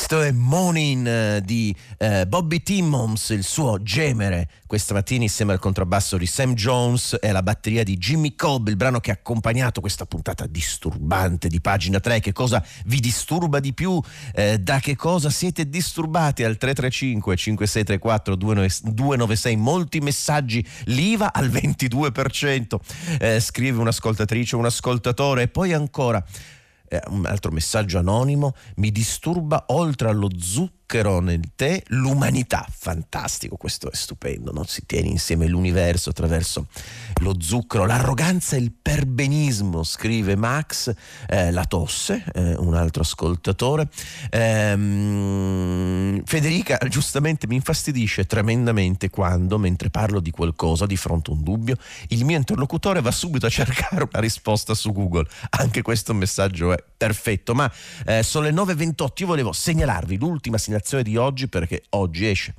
Questo 0.00 0.22
è 0.22 0.32
Morning 0.32 1.06
eh, 1.06 1.42
di 1.44 1.76
eh, 1.98 2.26
Bobby 2.26 2.62
Timmons, 2.62 3.28
il 3.28 3.44
suo 3.44 3.82
gemere, 3.82 4.48
questa 4.66 4.94
mattina 4.94 5.24
insieme 5.24 5.52
al 5.52 5.58
contrabbasso 5.58 6.16
di 6.16 6.24
Sam 6.24 6.54
Jones 6.54 7.18
e 7.20 7.28
alla 7.28 7.42
batteria 7.42 7.84
di 7.84 7.98
Jimmy 7.98 8.34
Cobb, 8.34 8.68
il 8.68 8.76
brano 8.76 9.00
che 9.00 9.10
ha 9.10 9.14
accompagnato 9.14 9.82
questa 9.82 10.06
puntata 10.06 10.46
disturbante 10.46 11.48
di 11.48 11.60
pagina 11.60 12.00
3. 12.00 12.20
Che 12.20 12.32
cosa 12.32 12.64
vi 12.86 12.98
disturba 12.98 13.60
di 13.60 13.74
più? 13.74 14.00
Eh, 14.32 14.58
da 14.58 14.80
che 14.80 14.96
cosa 14.96 15.28
siete 15.28 15.68
disturbati? 15.68 16.44
Al 16.44 16.56
335 16.56 17.36
5634 17.36 18.36
296 18.36 19.56
molti 19.56 20.00
messaggi, 20.00 20.66
l'IVA 20.84 21.30
al 21.30 21.50
22%, 21.50 22.80
eh, 23.18 23.38
scrive 23.38 23.78
un'ascoltatrice, 23.78 24.56
un 24.56 24.64
ascoltatore 24.64 25.42
e 25.42 25.48
poi 25.48 25.74
ancora 25.74 26.24
eh, 26.90 27.00
un 27.08 27.24
altro 27.24 27.52
messaggio 27.52 27.98
anonimo, 27.98 28.54
mi 28.76 28.90
disturba 28.90 29.66
oltre 29.68 30.08
allo 30.08 30.28
zucchero 30.36 30.78
zucchero 30.90 31.20
nel 31.20 31.52
tè, 31.54 31.80
l'umanità. 31.88 32.66
Fantastico, 32.68 33.56
questo 33.56 33.90
è 33.90 33.94
stupendo, 33.94 34.50
no? 34.52 34.64
si 34.64 34.84
tiene 34.86 35.06
insieme 35.06 35.46
l'universo 35.46 36.10
attraverso 36.10 36.66
lo 37.20 37.36
zucchero, 37.38 37.86
l'arroganza 37.86 38.56
e 38.56 38.58
il 38.58 38.72
perbenismo, 38.72 39.84
scrive 39.84 40.34
Max, 40.34 40.92
eh, 41.28 41.52
la 41.52 41.64
tosse, 41.64 42.24
eh, 42.34 42.56
un 42.56 42.74
altro 42.74 43.02
ascoltatore. 43.02 43.88
Ehm, 44.30 46.22
Federica 46.24 46.76
giustamente 46.88 47.46
mi 47.46 47.54
infastidisce 47.54 48.26
tremendamente 48.26 49.10
quando, 49.10 49.58
mentre 49.58 49.90
parlo 49.90 50.18
di 50.18 50.32
qualcosa, 50.32 50.86
di 50.86 50.96
fronte 50.96 51.30
a 51.30 51.34
un 51.34 51.44
dubbio, 51.44 51.76
il 52.08 52.24
mio 52.24 52.36
interlocutore 52.36 53.00
va 53.00 53.12
subito 53.12 53.46
a 53.46 53.50
cercare 53.50 54.08
una 54.10 54.20
risposta 54.20 54.74
su 54.74 54.92
Google. 54.92 55.28
Anche 55.50 55.82
questo 55.82 56.14
messaggio 56.14 56.72
è 56.72 56.82
perfetto, 56.96 57.54
ma 57.54 57.70
eh, 58.06 58.24
sono 58.24 58.46
le 58.46 58.52
9.28, 58.52 59.08
io 59.18 59.26
volevo 59.26 59.52
segnalarvi 59.52 60.18
l'ultima 60.18 60.58
segnalazione 60.58 60.78
pubblicazione 60.80 61.02
di 61.02 61.16
oggi 61.16 61.48
perché 61.48 61.82
oggi 61.90 62.26
esce. 62.26 62.54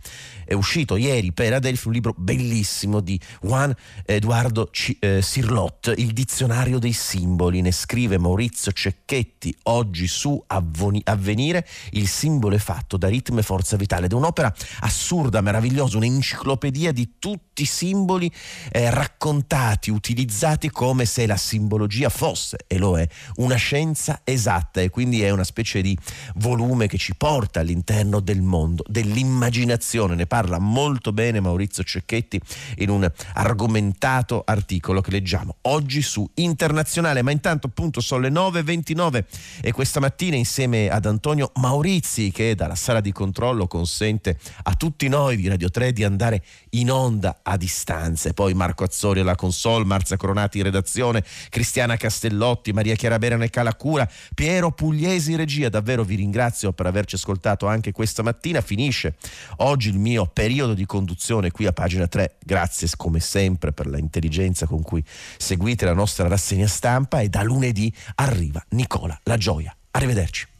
È 0.45 0.53
uscito 0.53 0.95
ieri 0.97 1.31
per 1.31 1.53
Adelphi 1.53 1.87
un 1.87 1.93
libro 1.93 2.13
bellissimo 2.17 2.99
di 2.99 3.19
Juan 3.41 3.73
Eduardo 4.05 4.67
C- 4.69 4.97
eh, 4.99 5.21
Sirlot, 5.21 5.93
Il 5.95 6.11
dizionario 6.13 6.77
dei 6.77 6.93
simboli. 6.93 7.61
Ne 7.61 7.71
scrive 7.71 8.17
Maurizio 8.17 8.71
Cecchetti 8.71 9.55
oggi 9.63 10.07
su 10.07 10.41
Avvoni- 10.47 11.01
Avvenire. 11.05 11.65
Il 11.91 12.07
simbolo 12.07 12.55
è 12.55 12.59
fatto 12.59 12.97
da 12.97 13.07
ritmo 13.07 13.39
e 13.39 13.43
forza 13.43 13.77
vitale. 13.77 14.05
Ed 14.05 14.11
è 14.11 14.15
un'opera 14.15 14.53
assurda, 14.81 15.41
meravigliosa, 15.41 15.97
un'enciclopedia 15.97 16.91
di 16.91 17.13
tutti 17.17 17.61
i 17.63 17.65
simboli 17.65 18.29
eh, 18.71 18.89
raccontati, 18.89 19.89
utilizzati 19.89 20.69
come 20.69 21.05
se 21.05 21.25
la 21.25 21.37
simbologia 21.37 22.09
fosse, 22.09 22.57
e 22.67 22.77
lo 22.77 22.97
è, 22.97 23.07
una 23.35 23.55
scienza 23.55 24.21
esatta. 24.23 24.81
E 24.81 24.89
quindi 24.89 25.21
è 25.23 25.29
una 25.29 25.45
specie 25.45 25.81
di 25.81 25.97
volume 26.35 26.87
che 26.87 26.97
ci 26.97 27.15
porta 27.15 27.61
all'interno 27.61 28.10
all'interno 28.11 28.19
del 28.19 28.41
mondo, 28.41 28.83
dell'immaginazione. 28.87 30.15
Ne 30.15 30.25
parla 30.25 30.59
molto 30.59 31.13
bene 31.13 31.39
Maurizio 31.39 31.83
Cecchetti 31.83 32.39
in 32.77 32.89
un 32.89 33.09
argomentato 33.33 34.43
articolo 34.45 35.01
che 35.01 35.11
leggiamo 35.11 35.57
oggi 35.63 36.01
su 36.01 36.29
Internazionale. 36.35 37.21
Ma 37.21 37.31
intanto 37.31 37.67
appunto 37.67 38.01
sono 38.01 38.21
le 38.21 38.29
9.29 38.29 39.23
e 39.61 39.71
questa 39.71 39.99
mattina 39.99 40.35
insieme 40.35 40.89
ad 40.89 41.05
Antonio 41.05 41.51
Maurizi 41.55 42.31
che 42.31 42.55
dalla 42.55 42.75
sala 42.75 42.99
di 42.99 43.11
controllo 43.11 43.67
consente 43.67 44.37
a 44.63 44.73
tutti 44.73 45.07
noi 45.07 45.37
di 45.37 45.47
Radio 45.47 45.69
3 45.69 45.93
di 45.93 46.03
andare 46.03 46.43
in 46.71 46.91
onda 46.91 47.39
a 47.43 47.55
distanza. 47.57 48.29
E 48.29 48.33
poi 48.33 48.53
Marco 48.53 48.83
Azzori 48.83 49.21
alla 49.21 49.35
console, 49.35 49.85
Marzia 49.85 50.17
Coronati 50.17 50.57
in 50.57 50.65
redazione, 50.65 51.23
Cristiana 51.49 51.95
Castellotti, 51.95 52.73
Maria 52.73 52.95
Chiara 52.95 53.17
Berana 53.17 53.45
e 53.45 53.49
Calacura, 53.49 54.09
Piero 54.33 54.71
Pugliesi 54.71 55.31
in 55.31 55.37
regia. 55.37 55.69
Davvero 55.69 56.03
vi 56.03 56.15
ringrazio 56.15 56.73
per 56.73 56.85
averci 56.85 57.15
ascoltato 57.15 57.67
anche 57.67 57.91
questa 58.01 58.23
mattina. 58.23 58.61
Finisce 58.61 59.15
oggi 59.57 59.89
il 59.89 59.99
mio 59.99 60.25
periodo 60.25 60.73
di 60.73 60.85
conduzione 60.87 61.51
qui 61.51 61.67
a 61.67 61.71
pagina 61.71 62.07
3. 62.07 62.37
Grazie 62.43 62.89
come 62.97 63.19
sempre 63.19 63.71
per 63.71 63.85
l'intelligenza 63.85 64.65
con 64.65 64.81
cui 64.81 65.03
seguite 65.37 65.85
la 65.85 65.93
nostra 65.93 66.27
rassegna 66.27 66.67
stampa 66.67 67.19
e 67.21 67.29
da 67.29 67.43
lunedì 67.43 67.93
arriva 68.15 68.63
Nicola 68.69 69.17
La 69.23 69.37
Gioia. 69.37 69.75
Arrivederci. 69.91 70.50